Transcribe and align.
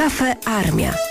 Kafe 0.00 0.34
Armia. 0.46 1.09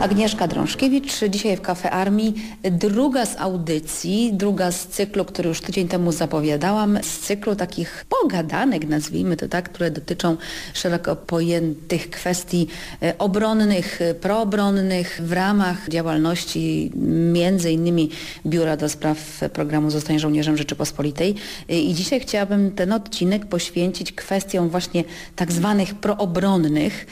Agnieszka 0.00 0.48
Drążkiewicz, 0.48 1.24
dzisiaj 1.28 1.56
w 1.56 1.60
Kafe 1.60 1.90
Armii. 1.90 2.34
Druga 2.62 3.26
z 3.26 3.36
audycji, 3.36 4.30
druga 4.32 4.72
z 4.72 4.86
cyklu, 4.86 5.24
który 5.24 5.48
już 5.48 5.60
tydzień 5.60 5.88
temu 5.88 6.12
zapowiadałam, 6.12 6.98
z 7.02 7.18
cyklu 7.18 7.56
takich 7.56 8.04
pogadanek, 8.08 8.88
nazwijmy 8.88 9.36
to 9.36 9.48
tak, 9.48 9.68
które 9.68 9.90
dotyczą 9.90 10.36
szeroko 10.74 11.16
pojętych 11.16 12.10
kwestii 12.10 12.68
e, 13.02 13.18
obronnych, 13.18 14.02
e, 14.02 14.14
proobronnych 14.14 15.20
w 15.24 15.32
ramach 15.32 15.88
działalności 15.88 16.92
między 17.32 17.72
innymi 17.72 18.10
Biura 18.46 18.76
do 18.76 18.88
Spraw 18.88 19.40
Programu 19.52 19.90
Zostań 19.90 20.18
Żołnierzem 20.18 20.56
Rzeczypospolitej. 20.56 21.34
E, 21.68 21.80
I 21.80 21.94
dzisiaj 21.94 22.20
chciałabym 22.20 22.70
ten 22.70 22.92
odcinek 22.92 23.46
poświęcić 23.46 24.12
kwestiom 24.12 24.68
właśnie 24.68 25.04
tak 25.36 25.52
zwanych 25.52 25.94
proobronnych, 25.94 27.06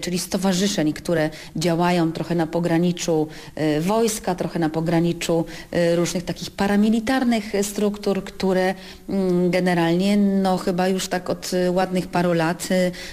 czyli 0.00 0.18
stowarzyszeń, 0.18 0.92
które 0.92 1.30
działają 1.56 2.12
trochę 2.12 2.23
trochę 2.24 2.34
na 2.34 2.46
pograniczu 2.46 3.26
y, 3.58 3.80
wojska, 3.80 4.34
trochę 4.34 4.58
na 4.58 4.70
pograniczu 4.70 5.44
y, 5.74 5.96
różnych 5.96 6.24
takich 6.24 6.50
paramilitarnych 6.50 7.52
struktur, 7.62 8.24
które 8.24 8.74
mm, 9.08 9.50
generalnie 9.50 10.16
no 10.16 10.56
chyba 10.56 10.88
już 10.88 11.08
tak 11.08 11.30
od 11.30 11.50
ładnych 11.70 12.06
paru 12.06 12.32
lat 12.32 12.68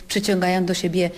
przyciągają 0.08 0.66
do 0.66 0.74
siebie 0.74 1.10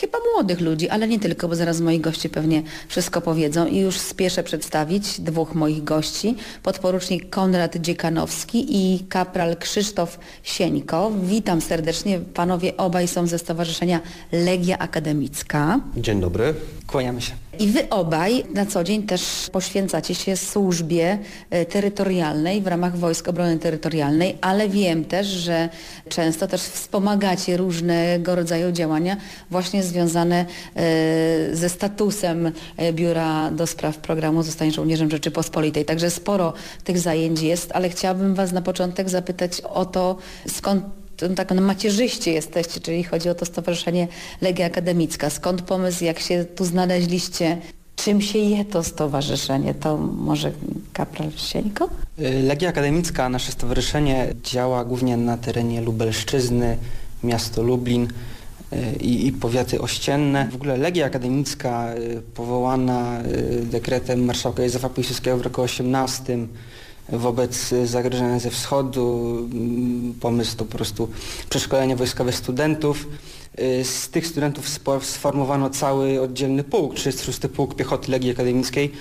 chyba 0.00 0.18
młodych 0.34 0.60
ludzi, 0.60 0.88
ale 0.88 1.08
nie 1.08 1.18
tylko, 1.18 1.48
bo 1.48 1.56
zaraz 1.56 1.80
moi 1.80 2.00
goście 2.00 2.28
pewnie 2.28 2.62
wszystko 2.88 3.20
powiedzą 3.20 3.66
i 3.66 3.78
już 3.78 3.98
spieszę 3.98 4.42
przedstawić 4.42 5.20
dwóch 5.20 5.54
moich 5.54 5.84
gości, 5.84 6.36
podporucznik 6.62 7.30
Konrad 7.30 7.76
Dziekanowski 7.76 8.66
i 8.70 9.04
kapral 9.08 9.56
Krzysztof 9.56 10.18
Sieńko. 10.42 11.12
Witam 11.22 11.60
serdecznie, 11.60 12.18
panowie 12.18 12.76
obaj 12.76 13.08
są 13.08 13.26
ze 13.26 13.38
Stowarzyszenia 13.38 14.00
Legia 14.32 14.78
Akademicka. 14.78 15.80
Dzień 15.96 16.20
dobry. 16.20 16.54
Kłaniamy 16.86 17.20
się. 17.20 17.43
I 17.58 17.66
wy 17.66 17.88
obaj 17.88 18.44
na 18.54 18.66
co 18.66 18.84
dzień 18.84 19.02
też 19.02 19.50
poświęcacie 19.52 20.14
się 20.14 20.36
służbie 20.36 21.18
e, 21.50 21.64
terytorialnej 21.64 22.62
w 22.62 22.66
ramach 22.66 22.96
Wojsk 22.96 23.28
Obrony 23.28 23.58
Terytorialnej, 23.58 24.38
ale 24.40 24.68
wiem 24.68 25.04
też, 25.04 25.26
że 25.26 25.68
często 26.08 26.46
też 26.46 26.62
wspomagacie 26.62 27.56
różnego 27.56 28.34
rodzaju 28.34 28.72
działania 28.72 29.16
właśnie 29.50 29.82
związane 29.82 30.46
e, 30.76 31.56
ze 31.56 31.68
statusem 31.68 32.52
e, 32.76 32.92
Biura 32.92 33.50
do 33.50 33.66
Spraw 33.66 33.98
Programu 33.98 34.42
Zostań 34.42 34.72
Żołnierzem 34.72 35.10
Rzeczypospolitej. 35.10 35.84
Także 35.84 36.10
sporo 36.10 36.52
tych 36.84 36.98
zajęć 36.98 37.40
jest, 37.40 37.72
ale 37.72 37.88
chciałabym 37.88 38.34
was 38.34 38.52
na 38.52 38.62
początek 38.62 39.08
zapytać 39.08 39.60
o 39.60 39.84
to, 39.84 40.16
skąd 40.48 41.03
tak 41.36 41.54
no, 41.54 41.62
macierzyście 41.62 42.32
jesteście, 42.32 42.80
czyli 42.80 43.04
chodzi 43.04 43.28
o 43.28 43.34
to 43.34 43.44
Stowarzyszenie 43.44 44.08
Legia 44.40 44.66
Akademicka. 44.66 45.30
Skąd 45.30 45.62
pomysł, 45.62 46.04
jak 46.04 46.20
się 46.20 46.44
tu 46.44 46.64
znaleźliście? 46.64 47.58
Czym 47.96 48.20
się 48.20 48.38
je 48.38 48.64
to 48.64 48.82
stowarzyszenie? 48.82 49.74
To 49.74 49.96
może 49.96 50.52
kapral 50.92 51.30
Sieńko? 51.36 51.88
Y, 52.18 52.42
Legia 52.42 52.68
Akademicka, 52.68 53.28
nasze 53.28 53.52
stowarzyszenie 53.52 54.34
działa 54.42 54.84
głównie 54.84 55.16
na 55.16 55.36
terenie 55.36 55.80
Lubelszczyzny, 55.80 56.76
miasto 57.24 57.62
Lublin 57.62 58.08
y, 58.72 58.76
i, 59.00 59.26
i 59.26 59.32
powiaty 59.32 59.80
ościenne. 59.80 60.48
W 60.52 60.54
ogóle 60.54 60.76
Legia 60.76 61.06
Akademicka 61.06 61.94
y, 61.94 62.22
powołana 62.34 63.22
dekretem 63.62 64.24
marszałka 64.24 64.62
Józefa 64.62 64.88
Piłsudskiego 64.88 65.36
w 65.36 65.42
roku 65.42 65.62
18 65.62 66.38
wobec 67.08 67.74
zagrożenia 67.84 68.38
ze 68.38 68.50
wschodu. 68.50 69.36
Mm, 69.52 70.14
pomysł 70.20 70.56
to 70.56 70.64
po 70.64 70.76
prostu 70.76 71.08
przeszkolenie 71.50 71.96
wojskowe 71.96 72.32
studentów. 72.32 73.06
Y, 73.60 73.84
z 73.84 74.08
tych 74.08 74.26
studentów 74.26 74.68
sformowano 75.02 75.70
cały 75.70 76.20
oddzielny 76.20 76.64
pułk, 76.64 76.94
36 76.94 77.38
Pułk 77.38 77.74
Piechoty 77.74 78.10
Legii 78.10 78.30
Akademickiej, 78.30 78.92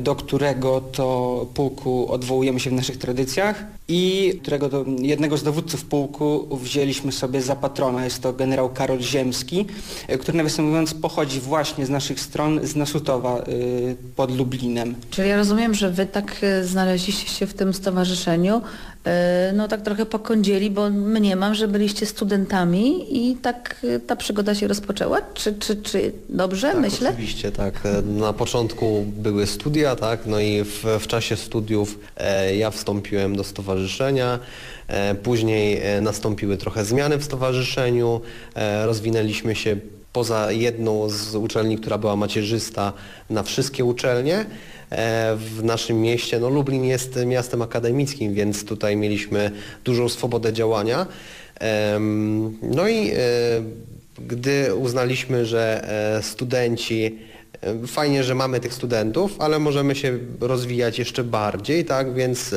do 0.00 0.14
którego 0.14 0.80
to 0.80 1.46
pułku 1.54 2.12
odwołujemy 2.12 2.60
się 2.60 2.70
w 2.70 2.72
naszych 2.72 2.96
tradycjach 2.96 3.64
i 3.88 4.32
którego 4.42 4.68
to 4.68 4.84
jednego 4.98 5.36
z 5.36 5.42
dowódców 5.42 5.84
pułku 5.84 6.56
wzięliśmy 6.56 7.12
sobie 7.12 7.42
za 7.42 7.56
patrona. 7.56 8.04
Jest 8.04 8.22
to 8.22 8.32
generał 8.32 8.70
Karol 8.70 9.00
Ziemski, 9.00 9.66
y, 10.10 10.18
który 10.18 10.38
nawiasem 10.38 10.64
mówiąc 10.64 10.94
pochodzi 10.94 11.40
właśnie 11.40 11.86
z 11.86 11.90
naszych 11.90 12.20
stron, 12.20 12.66
z 12.66 12.76
Nasutowa 12.76 13.38
y, 13.38 13.96
pod 14.16 14.36
Lublinem. 14.36 14.94
Czyli 15.10 15.28
ja 15.28 15.36
rozumiem, 15.36 15.74
że 15.74 15.90
wy 15.90 16.06
tak 16.06 16.36
znaleźliście 16.62 17.28
się 17.28 17.46
w 17.46 17.54
tym 17.54 17.74
stowarzyszeniu, 17.74 18.62
no 19.54 19.68
tak 19.68 19.82
trochę 19.82 20.06
pokądzieli, 20.06 20.70
bo 20.70 20.90
mniemam, 20.90 21.54
że 21.54 21.68
byliście 21.68 22.06
studentami 22.06 23.16
i 23.18 23.36
tak 23.36 23.86
ta 24.06 24.16
przygoda 24.16 24.54
się 24.54 24.68
rozpoczęła? 24.68 25.20
Czy, 25.34 25.54
czy, 25.54 25.76
czy 25.76 26.12
dobrze 26.28 26.68
tak, 26.70 26.80
myślę? 26.80 27.10
Oczywiście, 27.10 27.52
tak. 27.52 27.74
Na 28.04 28.32
początku 28.32 29.04
były 29.06 29.46
studia, 29.46 29.96
tak, 29.96 30.26
no 30.26 30.40
i 30.40 30.64
w, 30.64 30.84
w 31.00 31.06
czasie 31.06 31.36
studiów 31.36 31.98
e, 32.16 32.56
ja 32.56 32.70
wstąpiłem 32.70 33.36
do 33.36 33.44
stowarzyszenia. 33.44 34.38
E, 34.88 35.14
później 35.14 35.80
e, 35.82 36.00
nastąpiły 36.00 36.56
trochę 36.56 36.84
zmiany 36.84 37.18
w 37.18 37.24
stowarzyszeniu, 37.24 38.20
e, 38.54 38.86
rozwinęliśmy 38.86 39.54
się 39.56 39.76
poza 40.12 40.52
jedną 40.52 41.08
z 41.08 41.34
uczelni, 41.34 41.78
która 41.78 41.98
była 41.98 42.16
macierzysta, 42.16 42.92
na 43.30 43.42
wszystkie 43.42 43.84
uczelnie 43.84 44.36
e, 44.90 45.36
w 45.36 45.64
naszym 45.64 46.00
mieście. 46.00 46.40
No 46.40 46.48
Lublin 46.48 46.84
jest 46.84 47.18
miastem 47.26 47.62
akademickim, 47.62 48.34
więc 48.34 48.64
tutaj 48.64 48.96
mieliśmy 48.96 49.50
dużą 49.84 50.08
swobodę 50.08 50.52
działania. 50.52 51.06
No 52.62 52.88
i 52.88 53.10
e, 53.10 53.14
gdy 54.18 54.74
uznaliśmy, 54.74 55.46
że 55.46 55.90
e, 56.18 56.22
studenci 56.22 57.18
Fajnie, 57.86 58.24
że 58.24 58.34
mamy 58.34 58.60
tych 58.60 58.74
studentów, 58.74 59.36
ale 59.38 59.58
możemy 59.58 59.94
się 59.94 60.18
rozwijać 60.40 60.98
jeszcze 60.98 61.24
bardziej, 61.24 61.84
tak? 61.84 62.14
Więc 62.14 62.54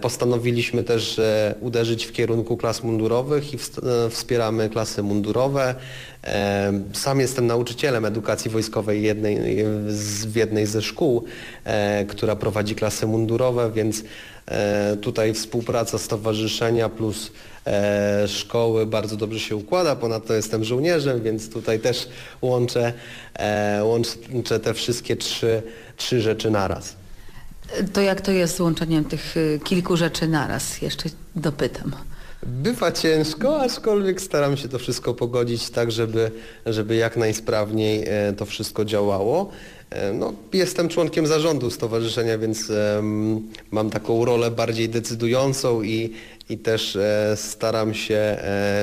postanowiliśmy 0.00 0.84
też 0.84 1.20
uderzyć 1.60 2.06
w 2.06 2.12
kierunku 2.12 2.56
klas 2.56 2.82
mundurowych 2.82 3.54
i 3.54 3.58
wspieramy 4.10 4.70
klasy 4.70 5.02
mundurowe. 5.02 5.74
Sam 6.92 7.20
jestem 7.20 7.46
nauczycielem 7.46 8.04
edukacji 8.04 8.50
wojskowej 8.50 9.02
jednej, 9.02 9.64
w 10.26 10.36
jednej 10.36 10.66
ze 10.66 10.82
szkół, 10.82 11.24
która 12.08 12.36
prowadzi 12.36 12.74
klasy 12.74 13.06
mundurowe, 13.06 13.70
więc 13.72 14.04
tutaj 15.00 15.34
współpraca 15.34 15.98
stowarzyszenia 15.98 16.88
plus 16.88 17.32
e, 17.66 18.28
szkoły 18.28 18.86
bardzo 18.86 19.16
dobrze 19.16 19.40
się 19.40 19.56
układa. 19.56 19.96
Ponadto 19.96 20.34
jestem 20.34 20.64
żołnierzem, 20.64 21.22
więc 21.22 21.50
tutaj 21.50 21.80
też 21.80 22.08
łączę, 22.42 22.92
e, 23.34 23.84
łączę 23.84 24.60
te 24.60 24.74
wszystkie 24.74 25.16
trzy, 25.16 25.62
trzy 25.96 26.20
rzeczy 26.20 26.50
naraz. 26.50 26.99
To 27.92 28.00
jak 28.00 28.20
to 28.20 28.32
jest 28.32 28.56
z 28.56 28.60
łączeniem 28.60 29.04
tych 29.04 29.36
y, 29.36 29.60
kilku 29.64 29.96
rzeczy 29.96 30.28
naraz? 30.28 30.82
Jeszcze 30.82 31.08
dopytam. 31.36 31.92
Bywa 32.46 32.92
ciężko, 32.92 33.60
aczkolwiek 33.60 34.20
staram 34.20 34.56
się 34.56 34.68
to 34.68 34.78
wszystko 34.78 35.14
pogodzić 35.14 35.70
tak, 35.70 35.92
żeby, 35.92 36.30
żeby 36.66 36.96
jak 36.96 37.16
najsprawniej 37.16 38.04
e, 38.06 38.32
to 38.32 38.46
wszystko 38.46 38.84
działało. 38.84 39.50
E, 39.90 40.12
no, 40.12 40.32
jestem 40.52 40.88
członkiem 40.88 41.26
zarządu 41.26 41.70
stowarzyszenia, 41.70 42.38
więc 42.38 42.72
mam 43.70 43.90
taką 43.90 44.24
rolę 44.24 44.50
bardziej 44.50 44.88
decydującą 44.88 45.82
i, 45.82 46.12
i 46.48 46.58
też 46.58 46.96
e, 46.96 47.34
staram 47.36 47.94
się 47.94 48.36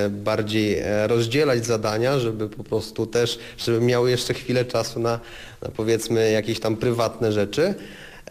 bardziej 0.10 0.78
rozdzielać 1.08 1.66
zadania, 1.66 2.20
żeby 2.20 2.50
po 2.50 2.64
prostu 2.64 3.06
też, 3.06 3.40
żeby 3.58 3.82
miały 3.82 4.12
jeszcze 4.12 4.34
chwilę 4.34 4.66
czasu 4.66 5.00
na, 5.00 5.20
na 5.62 5.70
powiedzmy 5.70 6.32
jakieś 6.32 6.60
tam 6.60 6.78
prywatne 6.78 7.32
rzeczy. 7.32 7.74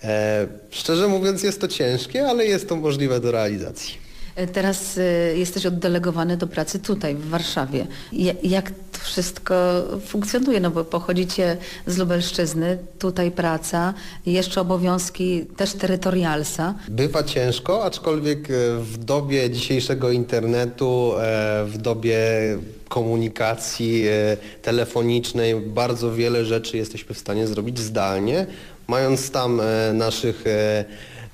E, 0.05 0.47
szczerze 0.71 1.09
mówiąc 1.09 1.43
jest 1.43 1.61
to 1.61 1.69
ciężkie, 1.69 2.27
ale 2.27 2.47
jest 2.47 2.69
to 2.69 2.77
możliwe 2.77 3.21
do 3.21 3.31
realizacji. 3.31 4.07
Teraz 4.53 4.99
y, 4.99 5.35
jesteś 5.37 5.67
oddelegowany 5.67 6.37
do 6.37 6.47
pracy 6.47 6.79
tutaj, 6.79 7.15
w 7.15 7.29
Warszawie. 7.29 7.87
Jak 8.43 8.71
to 8.71 8.99
wszystko 8.99 9.83
funkcjonuje? 10.07 10.61
No 10.61 10.71
bo 10.71 10.85
pochodzicie 10.85 11.57
z 11.87 11.97
Lubelszczyzny, 11.97 12.79
tutaj 12.99 13.31
praca, 13.31 13.95
jeszcze 14.27 14.61
obowiązki 14.61 15.47
też 15.57 15.73
terytorialsa. 15.73 16.75
Bywa 16.89 17.23
ciężko, 17.23 17.85
aczkolwiek 17.85 18.51
e, 18.51 18.53
w 18.79 18.99
dobie 18.99 19.51
dzisiejszego 19.51 20.11
internetu, 20.11 21.13
e, 21.19 21.65
w 21.65 21.79
dobie 21.79 22.19
komunikacji 22.89 24.05
e, 24.09 24.37
telefonicznej 24.63 25.57
bardzo 25.57 26.15
wiele 26.15 26.45
rzeczy 26.45 26.77
jesteśmy 26.77 27.15
w 27.15 27.19
stanie 27.19 27.47
zrobić 27.47 27.79
zdalnie, 27.79 28.47
mając 28.89 29.31
tam 29.31 29.61
naszych 29.95 30.45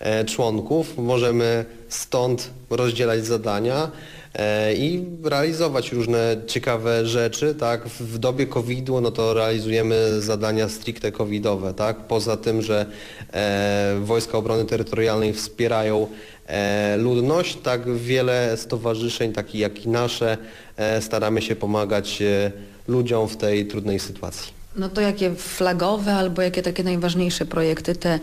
E, 0.02 0.24
członków. 0.24 0.98
Możemy 0.98 1.64
stąd 1.88 2.50
rozdzielać 2.70 3.26
zadania 3.26 3.90
e, 4.34 4.74
i 4.74 5.04
realizować 5.24 5.92
różne 5.92 6.36
ciekawe 6.46 7.06
rzeczy, 7.06 7.54
tak? 7.54 7.88
W 7.88 8.18
dobie 8.18 8.46
COVID-u 8.46 9.00
no 9.00 9.10
to 9.10 9.34
realizujemy 9.34 10.20
zadania 10.20 10.68
stricte 10.68 11.12
covidowe, 11.12 11.74
tak? 11.74 11.96
Poza 11.96 12.36
tym, 12.36 12.62
że 12.62 12.86
e, 13.32 13.96
Wojska 14.04 14.38
Obrony 14.38 14.64
Terytorialnej 14.64 15.32
wspierają 15.32 16.06
e, 16.46 16.96
ludność, 16.96 17.58
tak 17.62 17.96
wiele 17.96 18.56
stowarzyszeń, 18.56 19.32
takich 19.32 19.60
jak 19.60 19.84
i 19.84 19.88
nasze, 19.88 20.38
e, 20.76 21.02
staramy 21.02 21.42
się 21.42 21.56
pomagać 21.56 22.22
e, 22.22 22.52
ludziom 22.88 23.28
w 23.28 23.36
tej 23.36 23.66
trudnej 23.66 23.98
sytuacji. 23.98 24.61
No 24.76 24.88
to 24.88 25.00
jakie 25.00 25.34
flagowe 25.34 26.14
albo 26.14 26.42
jakie 26.42 26.62
takie 26.62 26.84
najważniejsze 26.84 27.46
projekty 27.46 27.94
te 27.94 28.14
y, 28.14 28.18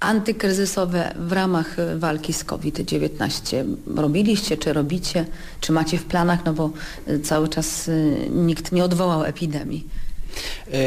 antykryzysowe 0.00 1.14
w 1.18 1.32
ramach 1.32 1.78
y, 1.78 1.98
walki 1.98 2.32
z 2.32 2.44
COVID-19 2.44 3.64
robiliście, 3.96 4.56
czy 4.56 4.72
robicie, 4.72 5.26
czy 5.60 5.72
macie 5.72 5.98
w 5.98 6.04
planach, 6.04 6.44
no 6.44 6.52
bo 6.52 6.70
y, 7.08 7.20
cały 7.20 7.48
czas 7.48 7.90
nikt 8.30 8.72
nie 8.72 8.84
odwołał 8.84 9.24
epidemii. 9.24 9.88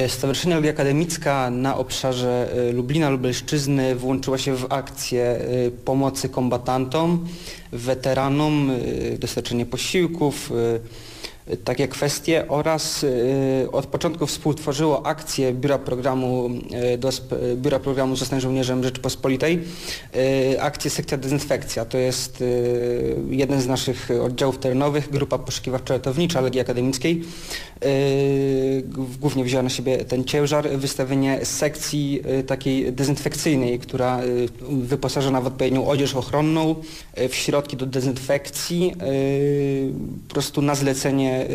Stowarzyszenie 0.08 0.56
Legia 0.56 0.72
Akademicka 0.72 1.50
na 1.50 1.78
obszarze 1.78 2.50
Lublina, 2.74 3.10
Lubelszczyzny 3.10 3.96
włączyła 3.96 4.38
się 4.38 4.56
w 4.56 4.66
akcję 4.70 5.40
pomocy 5.86 6.30
kombatantom, 6.30 7.28
weteranom, 7.72 8.72
dostarczenie 9.20 9.66
posiłków, 9.66 10.52
takie 11.64 11.88
kwestie 11.88 12.48
oraz 12.48 13.06
e, 13.64 13.72
od 13.72 13.86
początku 13.86 14.28
współtworzyło 14.28 15.06
akcję 15.06 15.54
Biura 15.54 15.78
Programu, 15.78 16.50
e, 17.32 17.56
Biura 17.56 17.80
Programu 17.80 18.16
Zostań 18.16 18.42
Żołnierzem 18.42 18.84
Rzeczypospolitej, 18.84 19.60
e, 20.54 20.62
akcję 20.62 20.92
Sekcja 20.92 21.18
Dezynfekcja. 21.18 21.86
To 21.86 21.98
jest 21.98 22.44
jeden 23.30 23.62
z 23.62 23.68
naszych 23.68 24.10
oddziałów 24.24 24.60
terenowych, 24.60 25.10
grupa 25.10 25.38
poszukiwawczo-ratownicza 25.38 26.42
Legii 26.42 26.62
Akademickiej. 26.62 27.24
Głównie 29.20 29.44
wzięła 29.44 29.64
na 29.64 29.70
siebie 29.70 29.98
ten 29.98 30.24
ciężar, 30.24 30.70
wystawienie 30.70 31.46
sekcji 31.46 32.22
takiej 32.48 32.94
dezynfekcyjnej, 32.94 33.80
która 33.80 34.20
wyposażona 34.62 35.42
w 35.42 35.48
odpowiednią 35.48 35.88
odzież 35.88 36.16
ochronną, 36.16 36.76
w 37.30 37.36
środki 37.36 37.78
do 37.78 37.86
dezynfekcji, 37.86 38.94
po 40.28 40.34
prostu 40.34 40.62
na 40.62 40.76
zlecenie 40.76 41.33
e, 41.34 41.48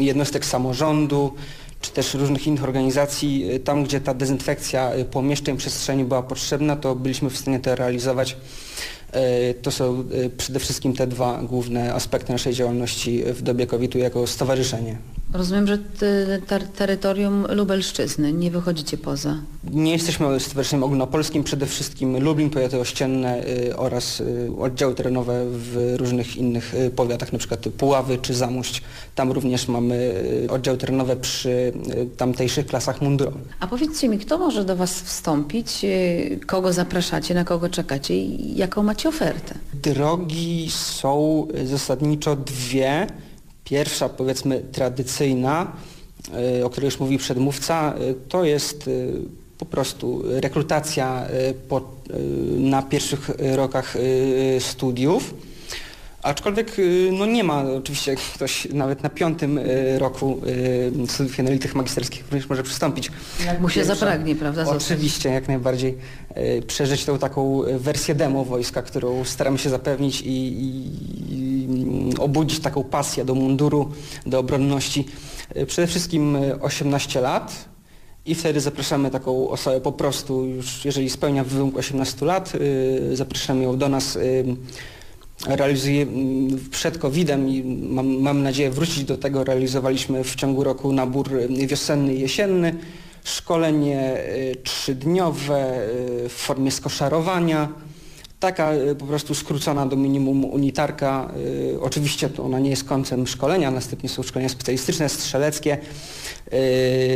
jednostek 0.00 0.44
samorządu, 0.44 1.34
czy 1.80 1.90
też 1.90 2.14
różnych 2.14 2.46
innych 2.46 2.64
organizacji, 2.64 3.50
e, 3.50 3.58
tam 3.58 3.84
gdzie 3.84 4.00
ta 4.00 4.14
dezynfekcja 4.14 4.92
pomieszczeń, 5.10 5.56
przestrzeni 5.56 6.04
była 6.04 6.22
potrzebna, 6.22 6.76
to 6.76 6.94
byliśmy 6.94 7.30
w 7.30 7.38
stanie 7.38 7.60
to 7.60 7.74
realizować. 7.74 8.36
To 9.62 9.70
są 9.70 10.04
przede 10.36 10.58
wszystkim 10.58 10.92
te 10.92 11.06
dwa 11.06 11.42
główne 11.42 11.94
aspekty 11.94 12.32
naszej 12.32 12.54
działalności 12.54 13.22
w 13.26 13.42
dobie 13.42 13.66
COVID-u 13.66 13.98
jako 13.98 14.26
stowarzyszenie. 14.26 14.96
Rozumiem, 15.32 15.66
że 15.66 15.78
ter, 16.46 16.68
terytorium 16.68 17.46
Lubelszczyzny, 17.50 18.32
nie 18.32 18.50
wychodzicie 18.50 18.96
poza. 18.98 19.36
Nie 19.70 19.92
jesteśmy 19.92 20.40
stowarzyszeniem 20.40 20.84
ogólnopolskim, 20.84 21.44
przede 21.44 21.66
wszystkim 21.66 22.22
Lublin, 22.24 22.50
powiaty 22.50 22.80
ościenne 22.80 23.46
y, 23.46 23.76
oraz 23.76 24.20
y, 24.20 24.50
oddziały 24.60 24.94
terenowe 24.94 25.44
w 25.50 25.94
różnych 25.96 26.36
innych 26.36 26.74
y, 26.74 26.90
powiatach, 26.90 27.32
na 27.32 27.38
przykład 27.38 27.60
Puławy 27.78 28.18
czy 28.18 28.34
Zamość. 28.34 28.82
Tam 29.14 29.32
również 29.32 29.68
mamy 29.68 29.94
y, 30.44 30.50
oddziały 30.50 30.78
terenowe 30.78 31.16
przy 31.16 31.48
y, 31.50 31.72
tamtejszych 32.16 32.66
klasach 32.66 33.02
mundurowych. 33.02 33.42
A 33.60 33.66
powiedzcie 33.66 34.08
mi, 34.08 34.18
kto 34.18 34.38
może 34.38 34.64
do 34.64 34.76
Was 34.76 35.00
wstąpić, 35.00 35.84
y, 35.84 36.40
kogo 36.46 36.72
zapraszacie, 36.72 37.34
na 37.34 37.44
kogo 37.44 37.68
czekacie 37.68 38.16
i 38.16 38.56
jaką 38.56 38.82
macie 38.82 39.08
ofertę? 39.08 39.54
Drogi 39.74 40.70
są 40.70 41.46
zasadniczo 41.64 42.36
dwie. 42.36 43.06
Pierwsza, 43.70 44.08
powiedzmy, 44.08 44.62
tradycyjna, 44.72 45.72
y, 46.58 46.64
o 46.64 46.70
której 46.70 46.86
już 46.86 47.00
mówił 47.00 47.18
przedmówca, 47.18 47.94
y, 48.00 48.14
to 48.28 48.44
jest 48.44 48.88
y, 48.88 49.12
po 49.58 49.66
prostu 49.66 50.22
rekrutacja 50.24 51.26
po, 51.68 51.80
na 52.56 52.82
pierwszych 52.82 53.30
rokach 53.38 53.94
studiów. 54.58 55.34
Aczkolwiek 56.22 56.78
y, 56.78 57.10
no 57.12 57.26
nie 57.26 57.44
ma, 57.44 57.62
oczywiście 57.62 58.16
ktoś 58.34 58.68
nawet 58.72 59.02
na 59.02 59.08
piątym 59.10 59.58
y, 59.58 59.98
roku 59.98 60.40
y, 61.04 61.08
studiów 61.08 61.38
jednolitych 61.38 61.74
magisterskich 61.74 62.24
również 62.30 62.48
może 62.48 62.62
przystąpić. 62.62 63.10
Jak 63.46 63.60
mu 63.60 63.68
się 63.68 63.80
Pierwsza- 63.80 63.84
zapragnie, 63.84 64.36
prawda? 64.36 64.64
Oczywiście, 64.66 65.28
jak 65.28 65.48
najbardziej 65.48 65.98
przeżyć 66.66 67.04
tą 67.04 67.18
taką 67.18 67.62
wersję 67.78 68.14
demo 68.14 68.44
wojska, 68.44 68.82
którą 68.82 69.24
staramy 69.24 69.58
się 69.58 69.70
zapewnić 69.70 70.20
i, 70.20 70.28
i, 70.28 70.86
i 71.30 72.16
obudzić 72.18 72.60
taką 72.60 72.84
pasję 72.84 73.24
do 73.24 73.34
munduru, 73.34 73.90
do 74.26 74.38
obronności. 74.38 75.06
Przede 75.66 75.86
wszystkim 75.86 76.36
e, 76.36 76.60
18 76.60 77.20
lat 77.20 77.64
i 78.26 78.34
wtedy 78.34 78.60
zapraszamy 78.60 79.10
taką 79.10 79.48
osobę 79.48 79.80
po 79.80 79.92
prostu 79.92 80.44
już, 80.44 80.84
jeżeli 80.84 81.10
spełnia 81.10 81.44
wymóg 81.44 81.76
18 81.76 82.26
lat, 82.26 82.52
zapraszamy 83.14 83.62
ją 83.62 83.78
do 83.78 83.88
nas. 83.88 84.18
Realizuje 85.46 86.02
mm, 86.02 86.58
przed 86.70 86.98
COVID-em 86.98 87.48
i 87.48 87.62
mam, 87.88 88.08
mam 88.08 88.42
nadzieję 88.42 88.70
wrócić 88.70 89.04
do 89.04 89.16
tego. 89.16 89.44
Realizowaliśmy 89.44 90.24
w 90.24 90.34
ciągu 90.34 90.64
roku 90.64 90.92
nabór 90.92 91.30
e, 91.36 91.66
wiosenny 91.66 92.14
i 92.14 92.20
jesienny 92.20 92.74
szkolenie 93.24 94.16
y, 94.18 94.56
trzydniowe 94.64 95.88
y, 96.24 96.28
w 96.28 96.32
formie 96.32 96.70
skoszarowania. 96.70 97.68
Taka 98.40 98.74
y, 98.74 98.94
po 98.94 99.06
prostu 99.06 99.34
skrócona 99.34 99.86
do 99.86 99.96
minimum 99.96 100.44
unitarka. 100.44 101.32
Y, 101.74 101.80
Oczywiście 101.80 102.30
to 102.30 102.44
ona 102.44 102.58
nie 102.58 102.70
jest 102.70 102.84
końcem 102.84 103.26
szkolenia, 103.26 103.70
następnie 103.70 104.08
są 104.08 104.22
szkolenia 104.22 104.48
specjalistyczne, 104.48 105.08
strzeleckie 105.08 105.74
y, 105.76 105.80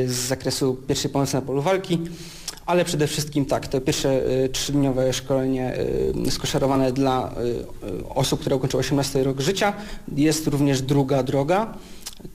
z 0.08 0.12
zakresu 0.12 0.74
pierwszej 0.88 1.10
pomocy 1.10 1.34
na 1.34 1.42
polu 1.42 1.62
walki. 1.62 1.98
Ale 2.66 2.84
przede 2.84 3.06
wszystkim 3.06 3.44
tak, 3.44 3.68
to 3.68 3.80
pierwsze 3.80 4.30
y, 4.44 4.48
trzydniowe 4.48 5.12
szkolenie 5.12 5.76
y, 6.26 6.30
skoszarowane 6.30 6.92
dla 6.92 7.32
y, 7.32 8.08
osób, 8.08 8.40
które 8.40 8.56
ukończyły 8.56 8.80
18 8.80 9.24
rok 9.24 9.40
życia. 9.40 9.72
Jest 10.16 10.46
również 10.46 10.82
druga 10.82 11.22
droga, 11.22 11.74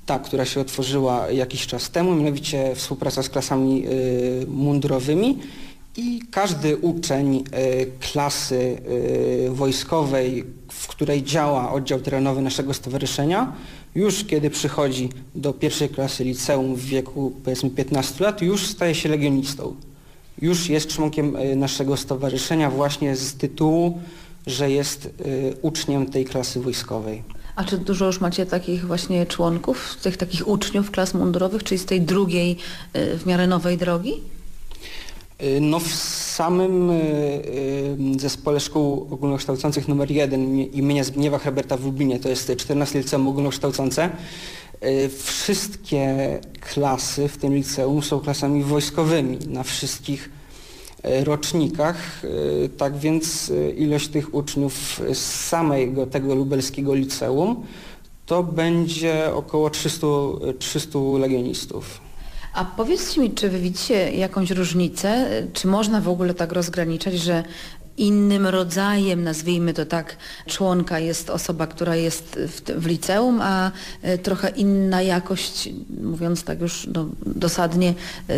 ta, 0.05 0.19
która 0.19 0.45
się 0.45 0.61
otworzyła 0.61 1.31
jakiś 1.31 1.67
czas 1.67 1.89
temu, 1.89 2.15
mianowicie 2.15 2.75
współpraca 2.75 3.23
z 3.23 3.29
klasami 3.29 3.85
mundurowymi 4.47 5.37
i 5.97 6.21
każdy 6.31 6.77
uczeń 6.77 7.43
klasy 7.99 8.81
wojskowej, 9.49 10.43
w 10.71 10.87
której 10.87 11.23
działa 11.23 11.71
oddział 11.71 11.99
terenowy 11.99 12.41
naszego 12.41 12.73
stowarzyszenia, 12.73 13.53
już 13.95 14.23
kiedy 14.23 14.49
przychodzi 14.49 15.09
do 15.35 15.53
pierwszej 15.53 15.89
klasy 15.89 16.23
liceum 16.23 16.75
w 16.75 16.85
wieku 16.85 17.33
powiedzmy 17.43 17.69
15 17.69 18.23
lat, 18.23 18.41
już 18.41 18.67
staje 18.67 18.95
się 18.95 19.09
legionistą. 19.09 19.75
Już 20.41 20.69
jest 20.69 20.87
członkiem 20.87 21.35
y, 21.35 21.55
naszego 21.55 21.97
stowarzyszenia 21.97 22.69
właśnie 22.69 23.15
z 23.15 23.33
tytułu, 23.33 23.99
że 24.47 24.71
jest 24.71 25.05
y, 25.05 25.53
uczniem 25.61 26.05
tej 26.05 26.25
klasy 26.25 26.59
wojskowej. 26.59 27.23
A 27.55 27.63
czy 27.63 27.77
dużo 27.77 28.05
już 28.05 28.21
macie 28.21 28.45
takich 28.45 28.87
właśnie 28.87 29.25
członków, 29.25 29.97
tych 30.01 30.17
takich 30.17 30.47
uczniów 30.47 30.91
klas 30.91 31.13
mundurowych, 31.13 31.63
czyli 31.63 31.79
z 31.79 31.85
tej 31.85 32.01
drugiej 32.01 32.57
y, 32.95 33.17
w 33.17 33.25
miarę 33.25 33.47
nowej 33.47 33.77
drogi? 33.77 34.13
No 35.61 35.79
w 35.79 35.87
samym 35.87 36.91
zespole 38.17 38.59
szkół 38.59 39.07
ogólnokształcących 39.11 39.87
numer 39.87 40.11
1 40.11 40.57
imienia 40.57 41.03
Zbigniewa 41.03 41.39
Herberta 41.39 41.77
w 41.77 41.85
Lublinie, 41.85 42.19
to 42.19 42.29
jest 42.29 42.51
14 42.57 42.99
liceum 42.99 43.27
ogólnokształcące, 43.27 44.09
wszystkie 45.23 46.39
klasy 46.73 47.27
w 47.27 47.37
tym 47.37 47.55
liceum 47.55 48.03
są 48.03 48.19
klasami 48.19 48.63
wojskowymi 48.63 49.37
na 49.47 49.63
wszystkich 49.63 50.29
rocznikach, 51.03 52.23
y, 52.23 52.69
tak 52.77 52.97
więc 52.97 53.49
y, 53.49 53.75
ilość 53.77 54.07
tych 54.07 54.33
uczniów 54.33 55.01
z 55.13 55.17
samego 55.47 56.05
tego 56.05 56.35
lubelskiego 56.35 56.95
liceum 56.95 57.63
to 58.25 58.43
będzie 58.43 59.33
około 59.33 59.69
300, 59.69 60.07
300 60.59 60.99
legionistów. 61.19 62.01
A 62.53 62.65
powiedzcie 62.65 63.21
mi, 63.21 63.31
czy 63.31 63.49
wy 63.49 63.59
widzicie 63.59 64.11
jakąś 64.11 64.51
różnicę, 64.51 65.29
czy 65.53 65.67
można 65.67 66.01
w 66.01 66.09
ogóle 66.09 66.33
tak 66.33 66.51
rozgraniczać, 66.51 67.13
że 67.13 67.43
innym 67.99 68.47
rodzajem, 68.47 69.23
nazwijmy 69.23 69.73
to 69.73 69.85
tak, 69.85 70.17
członka 70.45 70.99
jest 70.99 71.29
osoba, 71.29 71.67
która 71.67 71.95
jest 71.95 72.39
w, 72.47 72.61
w 72.61 72.85
liceum, 72.85 73.39
a 73.41 73.71
e, 74.01 74.17
trochę 74.17 74.49
inna 74.49 75.01
jakość, 75.01 75.69
mówiąc 76.01 76.43
tak 76.43 76.61
już 76.61 76.87
no, 76.95 77.05
dosadnie, 77.25 77.89
e, 77.89 78.33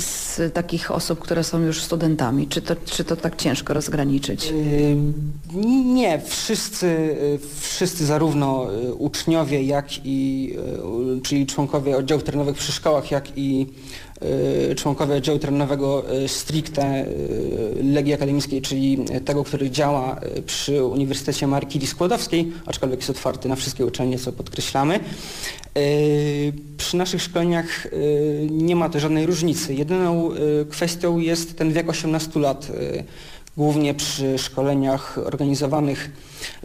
z 0.00 0.40
takich 0.54 0.90
osób, 0.90 1.18
które 1.18 1.44
są 1.44 1.60
już 1.60 1.82
studentami. 1.82 2.48
Czy 2.48 2.62
to, 2.62 2.76
czy 2.84 3.04
to 3.04 3.16
tak 3.16 3.36
ciężko 3.36 3.74
rozgraniczyć? 3.74 4.52
Nie, 5.84 6.20
wszyscy, 6.26 6.86
yy, 6.86 7.38
wszyscy 7.60 8.06
zarówno 8.06 8.66
uczniowie, 8.98 9.62
jak 9.62 9.86
i, 10.04 10.52
czyli 11.22 11.46
członkowie 11.46 11.96
oddziałów 11.96 12.24
terenowych 12.24 12.56
przy 12.56 12.72
szkołach, 12.72 13.10
jak 13.10 13.38
i 13.38 13.66
członkowie 14.76 15.14
oddziału 15.14 15.38
terenowego 15.38 16.04
yy, 16.12 16.28
stricte 16.28 17.06
yy, 17.76 17.92
Legii 17.92 18.14
Akademickiej, 18.14 18.62
czyli 18.62 19.04
tego, 19.24 19.44
który 19.44 19.70
działa 19.70 20.20
przy 20.46 20.84
Uniwersytecie 20.84 21.46
Marii 21.46 21.86
Skłodowskiej, 21.86 22.52
aczkolwiek 22.66 23.00
jest 23.00 23.10
otwarty 23.10 23.48
na 23.48 23.56
wszystkie 23.56 23.86
uczelnie, 23.86 24.18
co 24.18 24.32
podkreślamy. 24.32 25.00
Przy 26.76 26.96
naszych 26.96 27.22
szkoleniach 27.22 27.86
nie 28.50 28.76
ma 28.76 28.88
to 28.88 29.00
żadnej 29.00 29.26
różnicy. 29.26 29.74
Jedyną 29.74 30.30
kwestią 30.70 31.18
jest 31.18 31.58
ten 31.58 31.72
wiek 31.72 31.88
18 31.88 32.40
lat, 32.40 32.72
głównie 33.56 33.94
przy 33.94 34.38
szkoleniach 34.38 35.18
organizowanych 35.24 36.10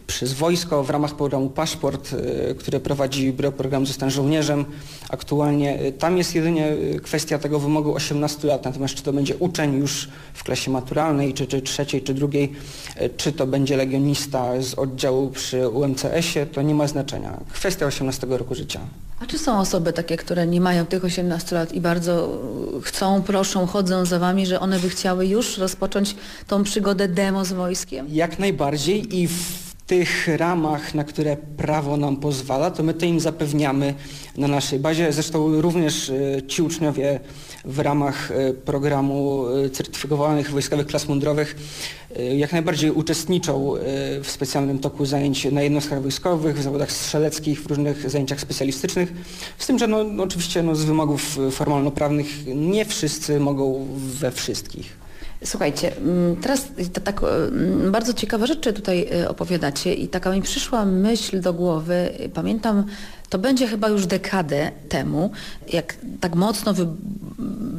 przez 0.06 0.32
wojsko 0.32 0.84
w 0.84 0.90
ramach 0.90 1.14
programu 1.14 1.50
Paszport, 1.50 2.12
y, 2.12 2.54
który 2.58 2.80
prowadzi 2.80 3.32
Biuro 3.32 3.52
Programu 3.52 3.86
Zostań 3.86 4.10
Żołnierzem. 4.10 4.64
Aktualnie 5.08 5.82
y, 5.82 5.92
tam 5.92 6.18
jest 6.18 6.34
jedynie 6.34 6.68
y, 6.72 7.00
kwestia 7.02 7.38
tego 7.38 7.58
wymogu 7.58 7.94
18 7.94 8.48
lat, 8.48 8.64
natomiast 8.64 8.94
czy 8.94 9.02
to 9.02 9.12
będzie 9.12 9.36
uczeń 9.36 9.74
już 9.74 10.08
w 10.34 10.44
klasie 10.44 10.70
maturalnej, 10.70 11.34
czy, 11.34 11.46
czy 11.46 11.62
trzeciej, 11.62 12.02
czy 12.02 12.14
drugiej, 12.14 12.52
czy 13.16 13.32
to 13.32 13.46
będzie 13.46 13.76
legionista 13.76 14.62
z 14.62 14.74
oddziału 14.74 15.30
przy 15.30 15.68
UMCS-ie, 15.68 16.46
to 16.46 16.62
nie 16.62 16.74
ma 16.74 16.86
znaczenia. 16.86 17.40
Kwestia 17.52 17.86
18 17.86 18.26
roku 18.26 18.54
życia. 18.54 18.80
A 19.22 19.26
czy 19.26 19.38
są 19.38 19.58
osoby 19.58 19.92
takie, 19.92 20.16
które 20.16 20.46
nie 20.46 20.60
mają 20.60 20.86
tych 20.86 21.04
18 21.04 21.54
lat 21.56 21.72
i 21.72 21.80
bardzo 21.80 22.42
chcą, 22.82 23.22
proszą, 23.22 23.66
chodzą 23.66 24.04
za 24.04 24.18
wami, 24.18 24.46
że 24.46 24.60
one 24.60 24.78
by 24.78 24.88
chciały 24.88 25.26
już 25.26 25.58
rozpocząć 25.58 26.16
tą 26.46 26.62
przygodę 26.62 27.08
demo 27.08 27.44
z 27.44 27.52
wojskiem? 27.52 28.06
Jak 28.10 28.38
najbardziej 28.38 29.18
i 29.18 29.28
w 29.28 29.72
tych 29.86 30.28
ramach, 30.36 30.94
na 30.94 31.04
które 31.04 31.36
prawo 31.36 31.96
nam 31.96 32.16
pozwala, 32.16 32.70
to 32.70 32.82
my 32.82 32.94
to 32.94 33.06
im 33.06 33.20
zapewniamy 33.20 33.94
na 34.36 34.48
naszej 34.48 34.78
bazie. 34.78 35.12
Zresztą 35.12 35.60
również 35.60 36.10
e, 36.10 36.42
ci 36.46 36.62
uczniowie 36.62 37.20
w 37.64 37.78
ramach 37.78 38.30
e, 38.30 38.52
programu 38.52 39.46
e, 39.46 39.70
certyfikowanych 39.70 40.50
wojskowych 40.50 40.86
klas 40.86 41.08
mundurowych 41.08 41.56
jak 42.34 42.52
najbardziej 42.52 42.90
uczestniczą 42.90 43.74
w 44.22 44.30
specjalnym 44.30 44.78
toku 44.78 45.06
zajęć 45.06 45.44
na 45.44 45.62
jednostkach 45.62 46.02
wojskowych, 46.02 46.58
w 46.58 46.62
zawodach 46.62 46.92
strzeleckich, 46.92 47.62
w 47.62 47.66
różnych 47.66 48.10
zajęciach 48.10 48.40
specjalistycznych. 48.40 49.12
Z 49.58 49.66
tym, 49.66 49.78
że 49.78 49.86
no, 49.86 50.04
no 50.04 50.22
oczywiście 50.22 50.62
no, 50.62 50.74
z 50.74 50.84
wymogów 50.84 51.38
formalno-prawnych 51.50 52.26
nie 52.46 52.84
wszyscy 52.84 53.40
mogą 53.40 53.86
we 53.96 54.30
wszystkich. 54.30 54.96
Słuchajcie, 55.44 55.96
mm, 55.96 56.36
teraz 56.36 56.68
tak 57.04 57.22
mm, 57.22 57.92
bardzo 57.92 58.14
ciekawe 58.14 58.46
rzeczy 58.46 58.72
tutaj 58.72 59.08
opowiadacie 59.28 59.94
i 59.94 60.08
taka 60.08 60.32
mi 60.32 60.42
przyszła 60.42 60.84
myśl 60.84 61.40
do 61.40 61.52
głowy. 61.52 62.10
Pamiętam 62.34 62.84
to 63.32 63.38
będzie 63.38 63.66
chyba 63.66 63.88
już 63.88 64.06
dekadę 64.06 64.70
temu, 64.88 65.30
jak 65.72 65.96
tak 66.20 66.34
mocno 66.34 66.74
wy, 66.74 66.86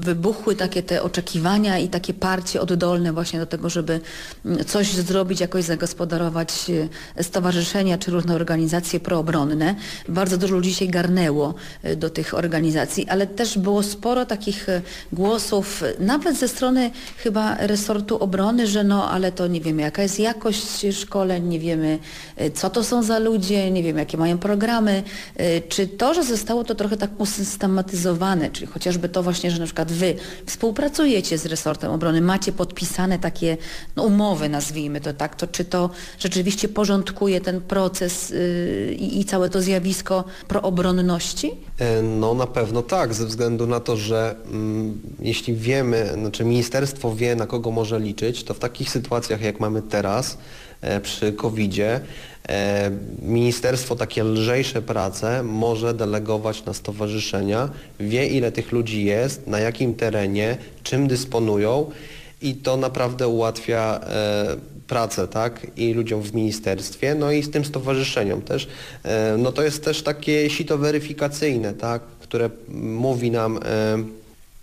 wybuchły 0.03 0.55
takie 0.55 0.83
te 0.83 1.03
oczekiwania 1.03 1.79
i 1.79 1.89
takie 1.89 2.13
parcie 2.13 2.61
oddolne 2.61 3.13
właśnie 3.13 3.39
do 3.39 3.45
tego, 3.45 3.69
żeby 3.69 3.99
coś 4.67 4.93
zrobić, 4.93 5.39
jakoś 5.39 5.63
zagospodarować 5.63 6.71
e, 7.17 7.23
stowarzyszenia 7.23 7.97
czy 7.97 8.11
różne 8.11 8.35
organizacje 8.35 8.99
proobronne. 8.99 9.75
Bardzo 10.09 10.37
dużo 10.37 10.55
ludzi 10.55 10.73
się 10.73 10.87
garnęło 10.87 11.53
e, 11.83 11.95
do 11.95 12.09
tych 12.09 12.33
organizacji, 12.33 13.09
ale 13.09 13.27
też 13.27 13.57
było 13.57 13.83
sporo 13.83 14.25
takich 14.25 14.69
e, 14.69 14.81
głosów, 15.11 15.83
nawet 15.99 16.37
ze 16.37 16.47
strony 16.47 16.91
chyba 17.17 17.57
resortu 17.59 18.17
obrony, 18.17 18.67
że 18.67 18.83
no 18.83 19.11
ale 19.11 19.31
to 19.31 19.47
nie 19.47 19.61
wiemy 19.61 19.81
jaka 19.81 20.03
jest 20.03 20.19
jakość 20.19 20.85
szkoleń, 20.91 21.47
nie 21.47 21.59
wiemy 21.59 21.99
co 22.53 22.69
to 22.69 22.83
są 22.83 23.03
za 23.03 23.19
ludzie, 23.19 23.71
nie 23.71 23.83
wiemy 23.83 23.99
jakie 23.99 24.17
mają 24.17 24.37
programy, 24.37 25.03
czy 25.69 25.87
to, 25.87 26.13
że 26.13 26.23
zostało 26.23 26.63
to 26.63 26.75
trochę 26.75 26.97
tak 26.97 27.09
usystematyzowane, 27.17 28.49
czyli 28.49 28.67
chociażby 28.67 29.09
to 29.09 29.23
właśnie, 29.23 29.51
że 29.51 29.59
na 29.59 29.65
przykład 29.65 29.91
wy 29.91 30.15
współpracujecie 30.45 31.37
z 31.37 31.45
resortem 31.45 31.91
obrony, 31.91 32.21
macie 32.21 32.51
podpisane 32.51 33.19
takie 33.19 33.57
no, 33.95 34.03
umowy, 34.03 34.49
nazwijmy 34.49 35.01
to 35.01 35.13
tak, 35.13 35.35
to 35.35 35.47
czy 35.47 35.65
to 35.65 35.89
rzeczywiście 36.19 36.67
porządkuje 36.67 37.41
ten 37.41 37.61
proces 37.61 38.29
yy, 38.29 38.93
i 38.99 39.25
całe 39.25 39.49
to 39.49 39.61
zjawisko 39.61 40.23
proobronności? 40.47 41.51
E, 41.79 42.01
no 42.01 42.33
na 42.33 42.47
pewno 42.47 42.81
tak, 42.81 43.13
ze 43.13 43.25
względu 43.25 43.67
na 43.67 43.79
to, 43.79 43.97
że 43.97 44.35
mm, 44.51 45.01
jeśli 45.19 45.55
wiemy, 45.55 46.09
znaczy 46.13 46.45
ministerstwo 46.45 47.15
wie 47.15 47.35
na 47.35 47.47
kogo 47.47 47.71
może 47.71 47.99
liczyć, 47.99 48.43
to 48.43 48.53
w 48.53 48.59
takich 48.59 48.89
sytuacjach 48.89 49.41
jak 49.41 49.59
mamy 49.59 49.81
teraz 49.81 50.37
e, 50.81 51.01
przy 51.01 51.33
COVID-zie, 51.33 51.99
ministerstwo 53.21 53.95
takie 53.95 54.23
lżejsze 54.23 54.81
prace 54.81 55.43
może 55.43 55.93
delegować 55.93 56.65
na 56.65 56.73
stowarzyszenia, 56.73 57.69
wie 57.99 58.27
ile 58.27 58.51
tych 58.51 58.71
ludzi 58.71 59.05
jest, 59.05 59.47
na 59.47 59.59
jakim 59.59 59.93
terenie, 59.93 60.57
czym 60.83 61.07
dysponują 61.07 61.91
i 62.41 62.55
to 62.55 62.77
naprawdę 62.77 63.27
ułatwia 63.27 63.99
e, 64.03 64.55
pracę, 64.87 65.27
tak, 65.27 65.67
i 65.77 65.93
ludziom 65.93 66.21
w 66.21 66.33
ministerstwie, 66.33 67.15
no 67.15 67.31
i 67.31 67.43
z 67.43 67.51
tym 67.51 67.65
stowarzyszeniom 67.65 68.41
też. 68.41 68.67
E, 69.03 69.35
no 69.37 69.51
to 69.51 69.63
jest 69.63 69.85
też 69.85 70.01
takie 70.01 70.49
sito 70.49 70.77
weryfikacyjne, 70.77 71.73
tak, 71.73 72.01
które 72.01 72.49
mówi 72.83 73.31
nam 73.31 73.59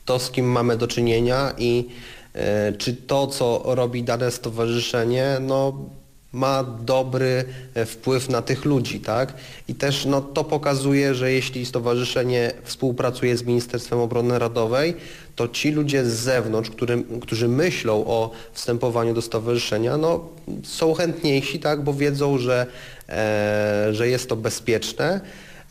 to, 0.04 0.18
z 0.18 0.30
kim 0.30 0.46
mamy 0.46 0.76
do 0.76 0.86
czynienia 0.86 1.54
i 1.58 1.84
czy 2.78 2.96
to, 2.96 3.26
co 3.26 3.62
robi 3.64 4.02
dane 4.02 4.30
stowarzyszenie, 4.30 5.36
no 5.40 5.72
ma 6.32 6.64
dobry 6.64 7.44
e, 7.74 7.86
wpływ 7.86 8.28
na 8.28 8.42
tych 8.42 8.64
ludzi, 8.64 9.00
tak? 9.00 9.34
I 9.68 9.74
też 9.74 10.04
no, 10.04 10.20
to 10.20 10.44
pokazuje, 10.44 11.14
że 11.14 11.32
jeśli 11.32 11.66
stowarzyszenie 11.66 12.52
współpracuje 12.64 13.36
z 13.36 13.42
Ministerstwem 13.42 13.98
Obrony 13.98 14.28
Narodowej, 14.28 14.94
to 15.36 15.48
ci 15.48 15.70
ludzie 15.70 16.04
z 16.04 16.12
zewnątrz, 16.12 16.70
którzy, 16.70 17.04
którzy 17.20 17.48
myślą 17.48 18.04
o 18.06 18.30
wstępowaniu 18.52 19.14
do 19.14 19.22
stowarzyszenia, 19.22 19.96
no, 19.96 20.28
są 20.62 20.94
chętniejsi, 20.94 21.58
tak? 21.60 21.84
Bo 21.84 21.94
wiedzą, 21.94 22.38
że, 22.38 22.66
e, 23.08 23.88
że 23.90 24.08
jest 24.08 24.28
to 24.28 24.36
bezpieczne, 24.36 25.20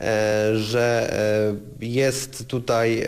e, 0.02 0.58
że 0.58 1.14
e, 1.82 1.86
jest 1.86 2.48
tutaj 2.48 3.06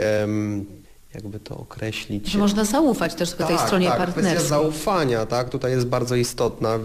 jakby 1.16 1.40
to 1.40 1.58
określić. 1.58 2.36
Można 2.36 2.66
zaufać 2.66 3.16
też 3.16 3.34
tak, 3.34 3.48
tej 3.48 3.58
stronie 3.58 3.88
tak, 3.88 3.98
partnerskiej. 3.98 4.36
Kwestia 4.36 4.50
zaufania, 4.50 5.26
tak, 5.26 5.50
tutaj 5.50 5.72
jest 5.72 5.86
bardzo 5.86 6.16
istotna. 6.16 6.80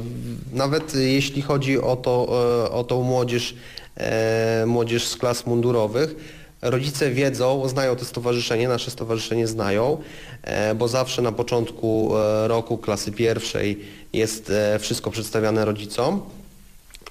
Nawet 0.53 0.95
jeśli 0.95 1.43
chodzi 1.43 1.81
o, 1.81 1.97
to, 1.97 2.27
e, 2.67 2.71
o 2.71 2.85
tą 2.85 3.03
młodzież, 3.03 3.55
e, 3.97 4.65
młodzież 4.67 5.07
z 5.07 5.17
klas 5.17 5.47
mundurowych, 5.47 6.15
rodzice 6.63 7.11
wiedzą, 7.11 7.69
znają 7.69 7.97
to 7.97 8.05
stowarzyszenie, 8.05 8.69
nasze 8.69 8.91
stowarzyszenie 8.91 9.47
znają, 9.47 9.99
e, 10.43 10.75
bo 10.75 10.89
zawsze 10.89 11.23
na 11.23 11.33
początku 11.33 12.13
roku 12.47 12.79
klasy 12.79 13.13
pierwszej 13.13 13.85
jest 14.13 14.53
wszystko 14.81 15.11
przedstawiane 15.11 15.65
rodzicom 15.65 16.23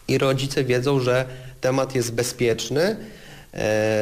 i 0.07 0.17
rodzice 0.17 0.63
wiedzą, 0.63 0.99
że 0.99 1.25
temat 1.61 1.95
jest 1.95 2.13
bezpieczny, 2.13 2.95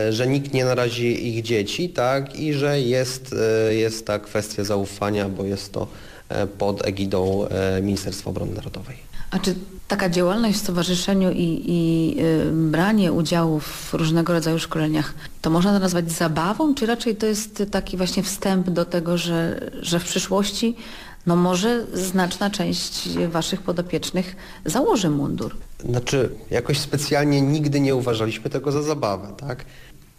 że 0.10 0.28
nikt 0.28 0.54
nie 0.54 0.66
narazi 0.66 1.28
ich 1.28 1.44
dzieci, 1.44 1.90
tak, 1.90 2.36
i 2.40 2.54
że 2.54 2.82
jest, 2.82 3.36
e, 3.70 3.74
jest 3.76 4.08
ta 4.08 4.20
kwestia 4.20 4.64
zaufania, 4.64 5.30
bo 5.30 5.44
jest 5.44 5.74
to 5.74 5.88
e, 6.30 6.48
pod 6.48 6.88
egidą 6.88 7.48
Ministerstwa 7.82 8.30
Obrony 8.30 8.56
Narodowej. 8.56 8.96
A 9.32 9.40
czy 9.40 9.56
taka 9.88 10.10
działalność 10.10 10.58
w 10.58 10.62
stowarzyszeniu 10.62 11.32
i, 11.32 11.64
i 11.68 12.16
branie 12.54 13.12
udziału 13.12 13.60
w 13.60 13.94
różnego 13.94 14.34
rodzaju 14.34 14.60
szkoleniach, 14.60 15.14
to 15.42 15.50
można 15.50 15.74
to 15.74 15.80
nazwać 15.80 16.12
zabawą, 16.12 16.76
czy 16.76 16.86
raczej 16.86 17.16
to 17.16 17.26
jest 17.26 17.64
taki 17.72 17.98
właśnie 17.98 18.24
wstęp 18.24 18.70
do 18.70 18.86
tego, 18.86 19.18
że, 19.18 19.70
że 19.82 20.00
w 20.00 20.04
przyszłości 20.04 20.76
no 21.26 21.36
może 21.36 21.86
znaczna 21.94 22.50
część 22.50 23.10
waszych 23.28 23.62
podopiecznych 23.62 24.36
założy 24.66 25.10
mundur? 25.10 25.56
Znaczy, 25.90 26.30
jakoś 26.52 26.80
specjalnie 26.80 27.42
nigdy 27.42 27.80
nie 27.80 27.96
uważaliśmy 27.96 28.50
tego 28.50 28.72
za 28.72 28.82
zabawę, 28.82 29.28
tak? 29.38 29.66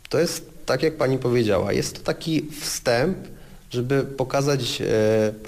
To 0.08 0.18
jest, 0.18 0.50
tak 0.66 0.82
jak 0.82 0.96
pani 0.96 1.18
powiedziała, 1.18 1.72
jest 1.72 1.96
to 1.96 2.02
taki 2.02 2.46
wstęp, 2.60 3.18
żeby 3.70 4.02
pokazać 4.02 4.80
e, 4.80 4.84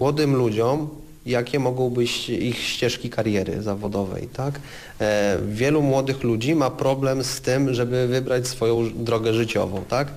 młodym 0.01 0.37
ludziom, 0.37 0.89
jakie 1.27 1.59
mogą 1.59 1.91
być 1.91 2.29
ich 2.29 2.59
ścieżki 2.59 3.11
kariery 3.11 3.63
zawodowej. 3.63 4.29
Tak? 4.33 4.61
E, 5.01 5.39
wielu 5.49 5.83
młodych 5.83 6.23
ludzi 6.23 6.55
ma 6.55 6.71
problem 6.71 7.25
z 7.25 7.41
tym, 7.41 7.75
żeby 7.75 8.07
wybrać 8.07 8.47
swoją 8.49 8.91
drogę 8.95 9.35
życiową. 9.35 9.85
Tak? 9.89 10.09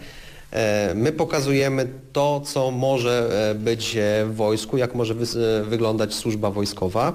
E, 0.51 0.93
my 0.95 1.11
pokazujemy 1.11 1.87
to, 2.13 2.41
co 2.45 2.71
może 2.71 3.29
e, 3.51 3.55
być 3.55 3.97
w 4.25 4.35
wojsku, 4.35 4.77
jak 4.77 4.95
może 4.95 5.13
wy, 5.13 5.25
wyglądać 5.63 6.13
służba 6.13 6.51
wojskowa. 6.51 7.13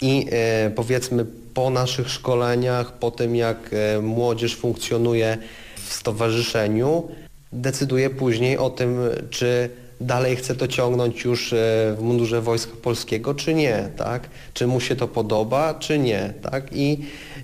I 0.00 0.26
e, 0.30 0.70
powiedzmy 0.70 1.26
po 1.54 1.70
naszych 1.70 2.10
szkoleniach, 2.10 2.92
po 2.92 3.10
tym 3.10 3.36
jak 3.36 3.70
e, 3.72 4.00
młodzież 4.00 4.56
funkcjonuje 4.56 5.38
w 5.76 5.92
stowarzyszeniu, 5.92 7.08
decyduje 7.52 8.10
później 8.10 8.58
o 8.58 8.70
tym, 8.70 8.98
czy 9.30 9.70
dalej 10.00 10.36
chce 10.36 10.54
to 10.54 10.68
ciągnąć 10.68 11.24
już 11.24 11.52
e, 11.52 11.56
w 11.98 12.02
mundurze 12.02 12.40
Wojska 12.40 12.72
Polskiego, 12.82 13.34
czy 13.34 13.54
nie, 13.54 13.88
tak? 13.96 14.28
Czy 14.54 14.66
mu 14.66 14.80
się 14.80 14.96
to 14.96 15.08
podoba, 15.08 15.74
czy 15.74 15.98
nie, 15.98 16.32
tak? 16.42 16.64
I, 16.72 16.98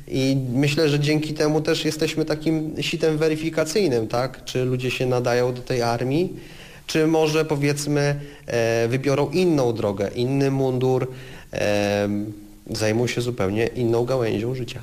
i 0.09 0.37
myślę, 0.53 0.89
że 0.89 1.01
dzięki 1.01 1.35
temu 1.35 1.61
też 1.61 1.85
jesteśmy 1.85 2.25
takim 2.25 2.75
sitem 2.81 3.19
weryfikacyjnym, 3.19 4.09
tak? 4.09 4.45
Czy 4.45 4.65
ludzie 4.65 4.91
się 4.91 5.07
nadają 5.07 5.55
do 5.55 5.63
tej 5.63 5.83
armii, 5.83 6.37
czy 6.87 7.07
może 7.07 7.45
powiedzmy 7.45 8.21
e, 8.47 8.89
wybiorą 8.89 9.31
inną 9.31 9.73
drogę, 9.73 10.11
inny 10.15 10.51
mundur, 10.51 11.09
e, 11.53 12.09
zajmą 12.71 13.07
się 13.07 13.21
zupełnie 13.21 13.67
inną 13.67 14.05
gałęzią 14.05 14.55
życia. 14.55 14.81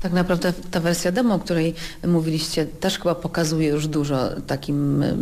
Tak 0.00 0.12
naprawdę 0.12 0.52
ta 0.70 0.80
wersja 0.80 1.12
demo, 1.12 1.34
o 1.34 1.38
której 1.38 1.74
mówiliście, 2.06 2.66
też 2.66 2.98
chyba 2.98 3.14
pokazuje 3.14 3.68
już 3.68 3.86
dużo 3.88 4.28
takim 4.46 5.02
y, 5.02 5.16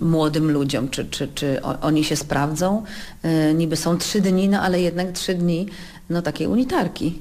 młodym 0.00 0.50
ludziom, 0.50 0.88
czy, 0.88 1.04
czy, 1.04 1.28
czy 1.34 1.62
oni 1.62 2.04
się 2.04 2.16
sprawdzą. 2.16 2.82
Y, 3.50 3.54
Niby 3.54 3.76
są 3.76 3.98
trzy 3.98 4.20
dni, 4.20 4.48
no 4.48 4.60
ale 4.60 4.80
jednak 4.80 5.12
trzy 5.12 5.34
dni 5.34 5.66
no 6.10 6.22
takiej 6.22 6.46
unitarki. 6.46 7.18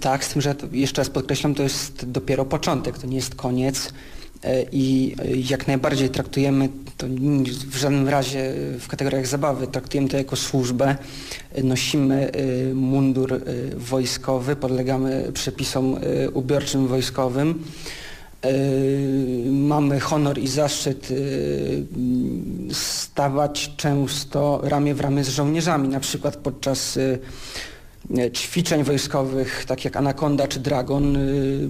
Tak, 0.00 0.24
z 0.24 0.28
tym, 0.28 0.42
że 0.42 0.54
jeszcze 0.72 1.00
raz 1.00 1.10
podkreślam, 1.10 1.54
to 1.54 1.62
jest 1.62 2.10
dopiero 2.10 2.44
początek, 2.44 2.98
to 2.98 3.06
nie 3.06 3.16
jest 3.16 3.34
koniec 3.34 3.92
i 4.72 5.16
e, 5.18 5.36
jak 5.36 5.66
najbardziej 5.66 6.10
traktujemy 6.10 6.68
to 6.96 7.06
w 7.70 7.76
żadnym 7.76 8.08
razie 8.08 8.40
e, 8.40 8.78
w 8.78 8.88
kategoriach 8.88 9.26
zabawy, 9.26 9.66
traktujemy 9.66 10.08
to 10.08 10.16
jako 10.16 10.36
służbę, 10.36 10.96
E, 11.56 11.62
nosimy 11.62 12.30
e, 12.30 12.74
mundur 12.74 13.34
e, 13.34 13.38
wojskowy, 13.76 14.56
podlegamy 14.56 15.30
przepisom 15.32 15.96
e, 15.96 16.30
ubiorczym 16.30 16.86
wojskowym. 16.86 17.62
E, 18.42 18.52
Mamy 19.50 20.00
honor 20.00 20.38
i 20.38 20.48
zaszczyt 20.48 21.08
e, 21.10 21.14
stawać 22.74 23.72
często 23.76 24.60
ramię 24.64 24.94
w 24.94 25.00
ramię 25.00 25.24
z 25.24 25.28
żołnierzami, 25.28 25.88
na 25.88 26.00
przykład 26.00 26.36
podczas 26.36 26.96
e, 26.96 27.02
e, 27.02 27.18
ćwiczeń 28.32 28.84
wojskowych, 28.84 29.64
tak 29.64 29.84
jak 29.84 29.96
Anaconda 29.96 30.48
czy 30.48 30.60
Dragon, 30.60 31.16
y, 31.16 31.68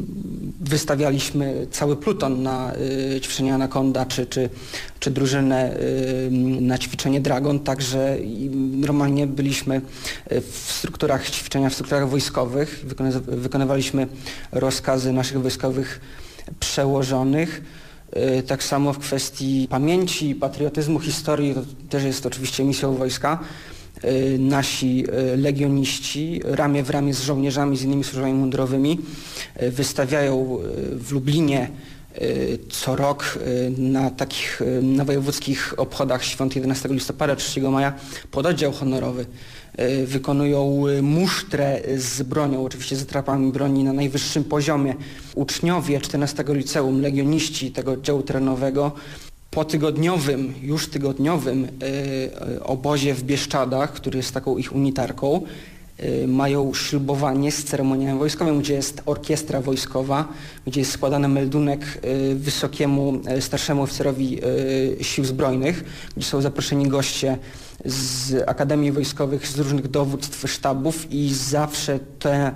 wystawialiśmy 0.60 1.66
cały 1.70 1.96
pluton 1.96 2.42
na 2.42 2.72
y, 3.16 3.20
ćwiczenie 3.20 3.54
Anaconda 3.54 4.06
czy, 4.06 4.26
czy, 4.26 4.48
czy 5.00 5.10
drużynę 5.10 5.76
y, 5.80 6.30
na 6.60 6.78
ćwiczenie 6.78 7.20
Dragon, 7.20 7.60
także 7.60 8.16
normalnie 8.72 9.26
byliśmy 9.26 9.80
w 10.30 10.72
strukturach 10.72 11.30
ćwiczenia, 11.30 11.70
w 11.70 11.74
strukturach 11.74 12.08
wojskowych, 12.08 12.84
wykonywa- 12.88 13.36
wykonywaliśmy 13.36 14.06
rozkazy 14.52 15.12
naszych 15.12 15.40
wojskowych 15.40 16.00
przełożonych. 16.60 17.62
Tak 18.46 18.64
samo 18.64 18.92
w 18.92 18.98
kwestii 18.98 19.66
pamięci, 19.70 20.34
patriotyzmu, 20.34 21.00
historii, 21.00 21.54
to 21.54 21.60
też 21.88 22.04
jest 22.04 22.26
oczywiście 22.26 22.64
misją 22.64 22.94
wojska. 22.94 23.38
Y, 24.04 24.38
Nasi 24.38 25.04
y, 25.32 25.36
legioniści 25.36 26.40
ramię 26.44 26.82
w 26.82 26.90
ramię 26.90 27.14
z 27.14 27.22
żołnierzami, 27.22 27.76
z 27.76 27.82
innymi 27.82 28.04
służbami 28.04 28.34
mundurowymi 28.34 28.98
y, 29.62 29.70
wystawiają 29.70 30.58
w 30.92 31.12
Lublinie 31.12 31.70
co 32.70 32.96
rok 32.96 33.38
na 33.78 34.10
takich 34.10 34.62
na 34.82 35.04
wojewódzkich 35.04 35.74
obchodach 35.76 36.24
świąt 36.24 36.56
11 36.56 36.88
listopada, 36.88 37.36
3 37.36 37.60
maja 37.60 37.92
pododdział 38.30 38.72
honorowy. 38.72 39.26
Wykonują 40.06 40.84
musztrę 41.02 41.80
z 41.96 42.22
bronią, 42.22 42.64
oczywiście 42.64 42.96
z 42.96 43.02
atrapami 43.02 43.52
broni 43.52 43.84
na 43.84 43.92
najwyższym 43.92 44.44
poziomie. 44.44 44.94
Uczniowie 45.34 46.00
14 46.00 46.44
liceum, 46.48 47.00
legioniści 47.00 47.72
tego 47.72 47.92
oddziału 47.92 48.22
terenowego 48.22 48.92
po 49.56 49.64
tygodniowym, 49.64 50.54
już 50.62 50.88
tygodniowym 50.88 51.64
y, 51.64 51.68
y, 52.56 52.62
obozie 52.64 53.14
w 53.14 53.22
Bieszczadach, 53.22 53.92
który 53.92 54.16
jest 54.16 54.34
taką 54.34 54.56
ich 54.58 54.75
unitarką, 54.75 55.42
y, 56.00 56.28
mają 56.28 56.75
ślubowanie 56.75 57.52
z 57.52 57.64
ceremoniałem 57.64 58.18
wojskowym, 58.18 58.60
gdzie 58.60 58.75
jest 58.75 59.02
orkiestra 59.06 59.60
wojskowa, 59.60 60.28
gdzie 60.66 60.80
jest 60.80 60.92
składany 60.92 61.28
meldunek 61.28 62.00
wysokiemu 62.34 63.20
starszemu 63.40 63.82
oficerowi 63.82 64.40
sił 65.00 65.25
zbrojnych, 65.25 65.84
gdzie 66.16 66.26
są 66.26 66.40
zaproszeni 66.40 66.88
goście 66.88 67.38
z 67.84 68.42
akademii 68.48 68.92
wojskowych, 68.92 69.48
z 69.48 69.58
różnych 69.58 69.88
dowództw, 69.88 70.50
sztabów 70.50 71.12
i 71.12 71.34
zawsze 71.34 71.98
te 72.18 72.52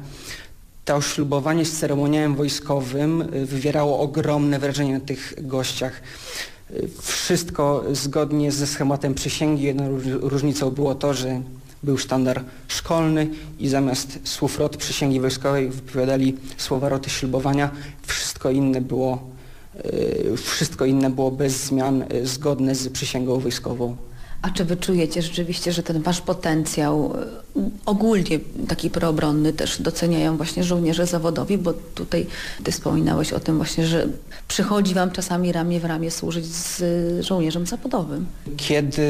to 0.85 0.97
oślubowanie 0.97 1.64
z 1.64 1.78
ceremoniałem 1.78 2.35
wojskowym 2.35 3.25
wywierało 3.47 4.00
ogromne 4.00 4.59
wrażenie 4.59 4.95
na 4.95 5.00
tych 5.00 5.35
gościach. 5.38 6.02
Wszystko 7.03 7.85
zgodnie 7.93 8.53
ze 8.53 8.67
schematem 8.67 9.15
przysięgi. 9.15 9.62
Jedną 9.62 9.89
róż- 9.89 10.19
różnicą 10.23 10.71
było 10.71 10.95
to, 10.95 11.15
że 11.15 11.41
był 11.83 11.99
sztandar 11.99 12.45
szkolny 12.69 13.29
i 13.59 13.69
zamiast 13.69 14.19
słów 14.25 14.59
rot 14.59 14.77
przysięgi 14.77 15.21
wojskowej 15.21 15.69
wypowiadali 15.71 16.37
słowa 16.57 16.89
roty 16.89 17.11
ślubowania. 17.11 17.71
Wszystko 18.03 18.50
inne 18.50 18.81
było, 18.81 19.23
y, 19.85 20.37
wszystko 20.37 20.85
inne 20.85 21.11
było 21.11 21.30
bez 21.30 21.65
zmian 21.65 22.04
y, 22.13 22.26
zgodne 22.26 22.75
z 22.75 22.89
przysięgą 22.89 23.39
wojskową. 23.41 23.97
A 24.43 24.50
czy 24.50 24.65
wy 24.65 24.76
czujecie 24.76 25.23
rzeczywiście, 25.23 25.73
że 25.73 25.83
ten 25.83 26.03
wasz 26.03 26.21
potencjał 26.21 27.15
y, 27.57 27.61
ogólnie 27.87 28.41
taki 28.69 28.91
proobronny 28.91 29.53
też 29.53 29.83
doceniają 29.83 30.37
właśnie 30.37 30.65
żołnierze 30.65 31.07
zawodowi, 31.07 31.59
bo 31.59 31.73
tutaj 31.73 32.26
ty 32.65 32.73
wspominałeś 32.73 33.33
o 33.33 33.41
tym 33.41 33.57
właśnie, 33.57 33.87
że 33.87 34.07
przychodzi 34.49 34.95
wam 34.95 35.11
czasami 35.11 35.53
ramię 35.53 35.81
w 35.81 35.85
ramię 35.85 36.11
służyć 36.11 36.47
z 36.47 36.81
y, 36.81 37.23
żołnierzem 37.23 37.67
zawodowym. 37.67 38.26
Kiedy 38.57 39.03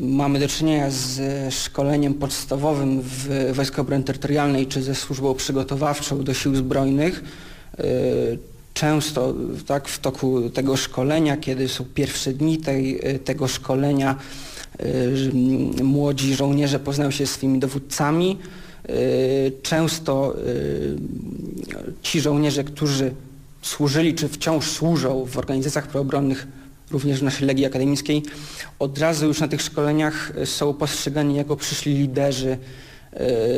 mamy 0.00 0.40
do 0.40 0.48
czynienia 0.48 0.90
z 0.90 1.54
szkoleniem 1.54 2.14
podstawowym 2.14 3.00
w 3.02 3.50
Wojskach 3.54 3.78
Obrony 3.78 4.04
Terytorialnej 4.04 4.66
czy 4.66 4.82
ze 4.82 4.94
służbą 4.94 5.34
przygotowawczą 5.34 6.24
do 6.24 6.34
sił 6.34 6.56
zbrojnych, 6.56 7.24
y, 7.80 8.38
często 8.74 9.34
tak, 9.66 9.88
w 9.88 9.98
toku 9.98 10.50
tego 10.50 10.76
szkolenia, 10.76 11.36
kiedy 11.36 11.68
są 11.68 11.84
pierwsze 11.94 12.32
dni 12.32 12.58
tej, 12.58 13.00
tego 13.24 13.48
szkolenia, 13.48 14.16
młodzi 15.82 16.34
żołnierze 16.34 16.78
poznają 16.78 17.10
się 17.10 17.26
z 17.26 17.30
swoimi 17.30 17.58
dowódcami. 17.58 18.38
Y, 18.90 19.52
Często 19.62 20.34
y, 20.38 20.96
ci 22.02 22.20
żołnierze, 22.20 22.64
którzy 22.64 23.14
służyli 23.62 24.14
czy 24.14 24.28
wciąż 24.28 24.70
służą 24.70 25.24
w 25.24 25.38
organizacjach 25.38 25.86
proobronnych, 25.86 26.46
również 26.90 27.20
w 27.20 27.22
naszej 27.22 27.46
Legii 27.46 27.66
Akademickiej, 27.66 28.22
od 28.78 28.98
razu 28.98 29.26
już 29.26 29.40
na 29.40 29.48
tych 29.48 29.62
szkoleniach 29.62 30.32
y, 30.38 30.46
są 30.46 30.74
postrzegani 30.74 31.36
jako 31.36 31.56
przyszli 31.56 31.94
liderzy, 31.94 32.58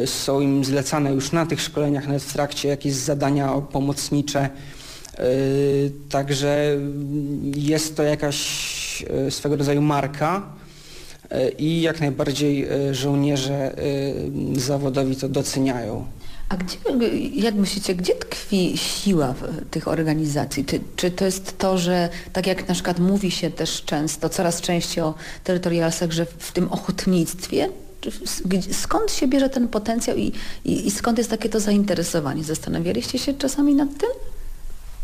y, 0.03 0.07
są 0.07 0.41
im 0.41 0.65
zlecane 0.65 1.13
już 1.13 1.33
na 1.33 1.47
tych 1.47 1.61
szkoleniach, 1.61 2.07
nawet 2.07 2.23
w 2.23 2.33
trakcie 2.33 2.69
jakieś 2.69 2.93
zadania 2.93 3.49
pomocnicze. 3.73 4.51
Y, 5.21 5.93
Także 6.09 6.77
jest 7.57 7.97
to 7.97 8.03
jakaś 8.03 9.05
y, 9.27 9.31
swego 9.31 9.57
rodzaju 9.57 9.83
marka 9.83 10.43
y, 10.61 10.64
i 11.59 11.81
jak 11.81 12.01
najbardziej 12.01 12.73
y, 12.73 12.95
żołnierze 12.95 13.79
y, 13.79 14.61
zawodowi 14.61 15.17
to 15.17 15.29
doceniają. 15.29 16.07
A 16.49 16.57
gdzie, 16.57 16.77
jak 17.35 17.55
myślicie, 17.55 17.95
gdzie 17.95 18.15
tkwi 18.15 18.79
siła 18.79 19.35
tych 19.71 19.89
organizacji? 19.89 20.65
Czy, 20.65 20.81
czy 20.97 21.11
to 21.11 21.25
jest 21.25 21.59
to, 21.59 21.79
że 21.79 22.09
tak 22.33 22.47
jak 22.47 22.69
na 22.69 22.75
przykład 22.75 22.99
mówi 22.99 23.31
się 23.31 23.51
też 23.51 23.85
często, 23.85 24.29
coraz 24.29 24.61
częściej 24.61 25.05
o 25.05 25.15
terytorialsach, 25.45 26.13
że 26.13 26.27
w 26.27 26.53
tym 26.53 26.73
ochotnictwie, 26.73 27.69
skąd 28.73 29.13
się 29.13 29.29
bierze 29.29 29.51
ten 29.51 29.69
potencjał 29.69 30.17
i, 30.17 30.33
i, 30.65 30.87
i 30.87 30.91
skąd 30.91 31.19
jest 31.19 31.31
takie 31.31 31.49
to 31.49 31.61
zainteresowanie? 31.61 32.45
Zastanawialiście 32.45 33.19
się 33.19 33.35
czasami 33.35 33.75
nad 33.75 33.89
tym? 33.99 34.34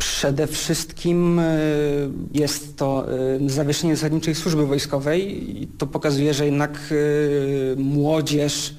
Przede 0.01 0.47
wszystkim 0.47 1.39
y, 1.39 2.11
jest 2.33 2.77
to 2.77 3.07
y, 3.47 3.51
zawieszenie 3.51 3.97
zasadniczej 3.97 4.35
służby 4.35 4.67
wojskowej 4.67 5.69
to 5.79 5.87
pokazuje, 5.87 6.35
że 6.35 6.45
jednak 6.45 6.79
y, 6.93 7.75
młodzież, 7.79 8.75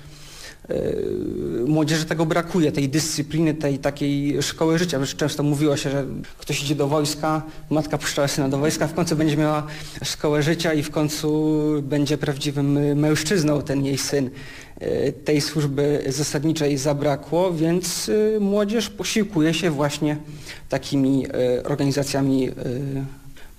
młodzieży 1.67 2.05
tego 2.05 2.25
brakuje, 2.25 2.71
tej 2.71 2.89
dyscypliny, 2.89 3.53
tej 3.53 3.79
takiej 3.79 4.43
szkoły 4.43 4.77
życia. 4.77 4.99
Często 5.17 5.43
mówiło 5.43 5.77
się, 5.77 5.89
że 5.89 6.05
ktoś 6.38 6.63
idzie 6.63 6.75
do 6.75 6.88
wojska, 6.88 7.41
matka 7.69 7.97
puszczała 7.97 8.27
syna 8.27 8.49
do 8.49 8.57
wojska, 8.57 8.88
w 8.88 8.93
końcu 8.93 9.15
będzie 9.15 9.38
miała 9.38 9.67
szkołę 10.03 10.43
życia 10.43 10.73
i 10.73 10.84
w 10.84 10.91
końcu 10.91 11.57
będzie 11.84 12.17
prawdziwym 12.17 12.99
mężczyzną 12.99 13.62
ten 13.62 13.86
jej 13.86 13.97
syn. 13.97 14.29
Y, 14.81 15.13
Tej 15.25 15.41
służby 15.41 16.03
zasadniczej 16.07 16.77
zabrakło, 16.77 17.53
więc 17.53 18.10
y, 18.10 18.38
młodzież 18.41 18.89
posiłkuje 18.89 19.53
się 19.53 19.71
właśnie 19.71 20.17
takimi 20.69 21.27
organizacjami 21.63 22.49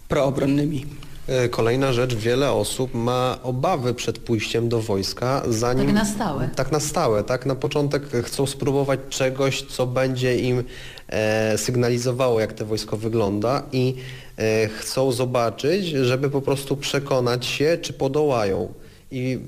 proobronnymi. 0.09 0.87
E, 1.33 1.49
Kolejna 1.49 1.93
rzecz, 1.93 2.15
wiele 2.15 2.53
osób 2.53 2.95
ma 2.95 3.39
obawy 3.43 3.95
przed 3.95 4.19
pójściem 4.19 4.69
do 4.69 4.81
wojska, 4.81 5.43
zanim... 5.49 5.87
Tak 5.87 5.95
na 5.95 6.05
stałe. 6.05 6.49
Tak 6.57 6.73
na 6.73 6.81
stałe, 6.81 7.25
tak? 7.25 7.47
Na 7.47 7.55
początek 7.55 8.03
chcą 8.23 8.47
spróbować 8.47 9.01
czegoś, 9.11 9.63
co 9.63 9.87
będzie 9.87 10.39
im 10.39 10.65
e, 11.09 11.59
sygnalizowało, 11.59 12.41
jak 12.41 12.53
to 12.53 12.67
wojsko 12.67 12.97
wygląda 12.97 13.63
i 13.73 13.95
e, 14.39 14.69
chcą 14.69 15.13
zobaczyć, 15.13 15.87
żeby 15.87 16.31
po 16.31 16.43
prostu 16.43 16.77
przekonać 16.77 17.47
się, 17.47 17.79
czy 17.83 17.93
podołają. 17.93 18.75
I 19.11 19.39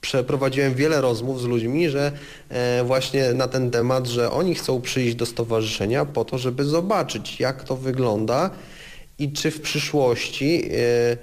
przeprowadziłem 0.00 0.74
wiele 0.74 1.00
rozmów 1.00 1.40
z 1.40 1.44
ludźmi, 1.44 1.90
że 1.90 2.12
e, 2.48 2.84
właśnie 2.84 3.32
na 3.34 3.48
ten 3.48 3.70
temat, 3.70 4.06
że 4.06 4.30
oni 4.30 4.54
chcą 4.54 4.80
przyjść 4.80 5.14
do 5.14 5.26
stowarzyszenia 5.26 6.04
po 6.04 6.24
to, 6.24 6.38
żeby 6.38 6.64
zobaczyć, 6.64 7.40
jak 7.40 7.64
to 7.64 7.76
wygląda 7.76 8.50
i 9.20 9.32
czy 9.32 9.50
w 9.50 9.60
przyszłości 9.60 10.64
e, 10.64 11.16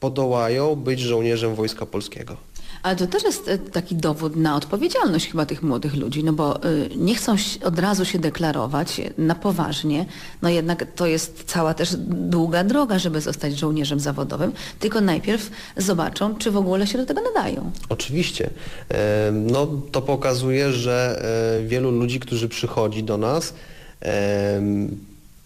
podołają 0.00 0.76
być 0.76 1.00
żołnierzem 1.00 1.54
Wojska 1.54 1.86
Polskiego. 1.86 2.36
Ale 2.82 2.96
to 2.96 3.06
też 3.06 3.22
jest 3.22 3.48
e, 3.48 3.58
taki 3.58 3.96
dowód 3.96 4.36
na 4.36 4.56
odpowiedzialność 4.56 5.30
chyba 5.30 5.46
tych 5.46 5.62
młodych 5.62 5.94
ludzi, 5.94 6.24
no 6.24 6.32
bo 6.32 6.64
y, 6.64 6.88
nie 6.96 7.14
chcą 7.14 7.36
od 7.64 7.78
razu 7.78 8.04
się 8.04 8.18
deklarować 8.18 9.00
na 9.18 9.34
poważnie, 9.34 10.06
no 10.42 10.48
jednak 10.48 10.86
to 10.94 11.06
jest 11.06 11.44
cała 11.46 11.74
też 11.74 11.96
długa 12.06 12.64
droga, 12.64 12.98
żeby 12.98 13.20
zostać 13.20 13.58
żołnierzem 13.58 14.00
zawodowym, 14.00 14.52
tylko 14.80 15.00
najpierw 15.00 15.50
zobaczą, 15.76 16.34
czy 16.34 16.50
w 16.50 16.56
ogóle 16.56 16.86
się 16.86 16.98
do 16.98 17.06
tego 17.06 17.20
nadają. 17.34 17.70
Oczywiście. 17.88 18.50
E, 18.90 19.32
No 19.32 19.66
to 19.92 20.02
pokazuje, 20.02 20.72
że 20.72 21.22
e, 21.62 21.66
wielu 21.66 21.90
ludzi, 21.90 22.20
którzy 22.20 22.48
przychodzi 22.48 23.02
do 23.02 23.18
nas, 23.18 23.54
e, 24.02 24.60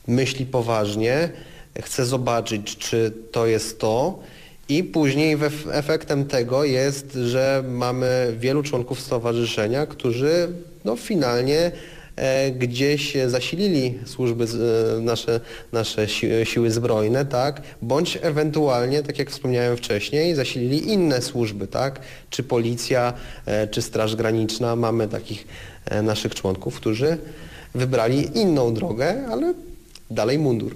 myśli 0.06 0.46
poważnie, 0.46 1.30
chce 1.82 2.06
zobaczyć, 2.06 2.76
czy 2.76 3.12
to 3.32 3.46
jest 3.46 3.78
to 3.78 4.18
i 4.70 4.84
później 4.84 5.36
efektem 5.72 6.24
tego 6.24 6.64
jest, 6.64 7.12
że 7.14 7.64
mamy 7.68 8.34
wielu 8.38 8.62
członków 8.62 9.00
stowarzyszenia, 9.00 9.86
którzy 9.86 10.48
no, 10.84 10.96
finalnie 10.96 11.72
e, 12.16 12.50
gdzieś 12.50 13.16
zasilili 13.26 13.98
służby, 14.04 14.44
e, 14.44 15.00
nasze, 15.00 15.40
nasze 15.72 16.08
si 16.08 16.28
siły 16.44 16.70
zbrojne, 16.70 17.26
tak, 17.26 17.62
bądź 17.82 18.18
ewentualnie, 18.22 19.02
tak 19.02 19.18
jak 19.18 19.30
wspomniałem 19.30 19.76
wcześniej, 19.76 20.34
zasilili 20.34 20.92
inne 20.92 21.22
służby, 21.22 21.66
tak, 21.66 22.00
czy 22.30 22.42
policja, 22.42 23.12
e, 23.46 23.68
czy 23.68 23.82
Straż 23.82 24.16
Graniczna. 24.16 24.76
Mamy 24.76 25.08
takich 25.08 25.46
naszych 26.02 26.34
członków, 26.34 26.76
którzy 26.76 27.18
wybrali 27.74 28.38
inną 28.38 28.74
drogę, 28.74 29.26
ale 29.30 29.54
dalej 30.10 30.38
mundur. 30.38 30.74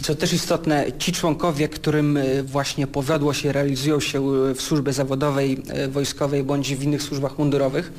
I 0.00 0.02
co 0.02 0.14
też 0.14 0.32
istotne, 0.32 0.86
ci 0.98 1.12
członkowie, 1.12 1.68
którym 1.68 2.16
e, 2.16 2.42
właśnie 2.42 2.86
powiodło 2.86 3.34
się, 3.34 3.52
realizują 3.52 4.00
się 4.00 4.18
e, 4.18 4.54
w 4.54 4.62
służbie 4.62 4.92
zawodowej, 4.92 5.62
e, 5.68 5.88
wojskowej 5.88 6.44
bądź 6.44 6.74
w 6.74 6.82
innych 6.82 7.02
służbach 7.02 7.38
mundurowych, 7.38 7.92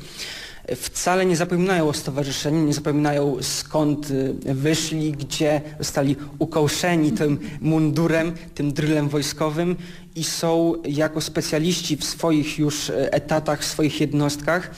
wcale 0.76 1.26
nie 1.26 1.36
zapominają 1.36 1.88
o 1.88 1.92
stowarzyszeniu, 1.92 2.64
nie 2.64 2.74
zapominają 2.74 3.36
skąd 3.40 4.06
wyszli, 4.44 5.12
gdzie 5.12 5.60
zostali 5.78 6.16
ukołszeni 6.38 7.12
tym 7.12 7.38
mundurem, 7.60 8.32
tym 8.54 8.72
drylem 8.72 9.08
wojskowym 9.08 9.76
i 10.16 10.24
są 10.24 10.74
jako 10.84 11.20
specjaliści 11.20 11.96
w 11.96 12.04
swoich 12.04 12.58
już 12.58 12.92
etatach, 12.94 13.60
w 13.60 13.64
swoich 13.64 14.00
jednostkach, 14.00 14.70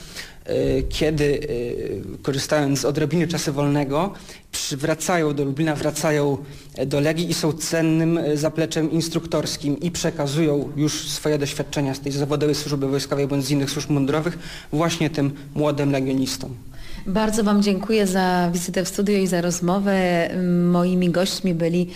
kiedy 0.89 1.39
e, 1.39 2.17
korzystając 2.21 2.79
z 2.79 2.85
odrobiny 2.85 3.27
czasu 3.27 3.53
wolnego, 3.53 4.13
przywracają 4.51 5.33
do 5.33 5.43
Lublina, 5.45 5.75
wracają 5.75 6.37
e, 6.75 6.85
do 6.85 6.99
Legii 6.99 7.29
i 7.29 7.33
są 7.33 7.53
cennym 7.53 8.17
e, 8.17 8.37
zapleczem 8.37 8.91
instruktorskim 8.91 9.79
i 9.79 9.91
przekazują 9.91 10.71
już 10.75 11.09
swoje 11.09 11.37
doświadczenia 11.37 11.93
z 11.93 11.99
tej 11.99 12.11
zawodowej 12.11 12.55
służby 12.55 12.87
wojskowej 12.87 13.27
bądź 13.27 13.45
z 13.45 13.51
innych 13.51 13.69
służb 13.69 13.89
mundurowych 13.89 14.37
właśnie 14.73 15.09
tym 15.09 15.31
młodym 15.55 15.91
legionistom. 15.91 16.55
Bardzo 17.07 17.43
Wam 17.43 17.63
dziękuję 17.63 18.07
za 18.07 18.49
wizytę 18.53 18.85
w 18.85 18.87
studiu 18.87 19.17
i 19.17 19.27
za 19.27 19.41
rozmowę. 19.41 20.29
Moimi 20.71 21.09
gośćmi 21.09 21.53
byli 21.53 21.87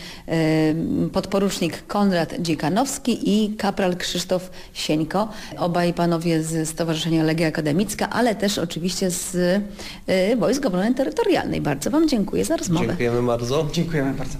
podporucznik 1.14 1.88
Konrad 1.88 2.36
Dziekanowski 2.40 3.44
i 3.44 3.56
kapral 3.56 3.96
Krzysztof 3.96 4.50
Sieńko. 4.74 5.30
Obaj 5.58 5.94
panowie 5.94 6.44
z 6.44 6.70
Stowarzyszenia 6.70 7.24
Legia 7.24 7.48
Akademicka, 7.48 8.10
ale 8.10 8.36
też 8.36 8.58
oczywiście 8.58 9.12
z 9.12 9.36
e, 10.08 10.36
Wojsk 10.36 10.66
Obrony 10.66 10.94
Terytorialnej. 10.94 11.62
Bardzo 11.62 11.92
Wam 11.92 12.10
dziękuję 12.10 12.46
za 12.46 12.58
rozmowę. 12.58 12.88
Dziękujemy 12.88 13.24
bardzo. 13.24 13.68
Dziękujemy 13.74 14.14
bardzo. 14.14 14.38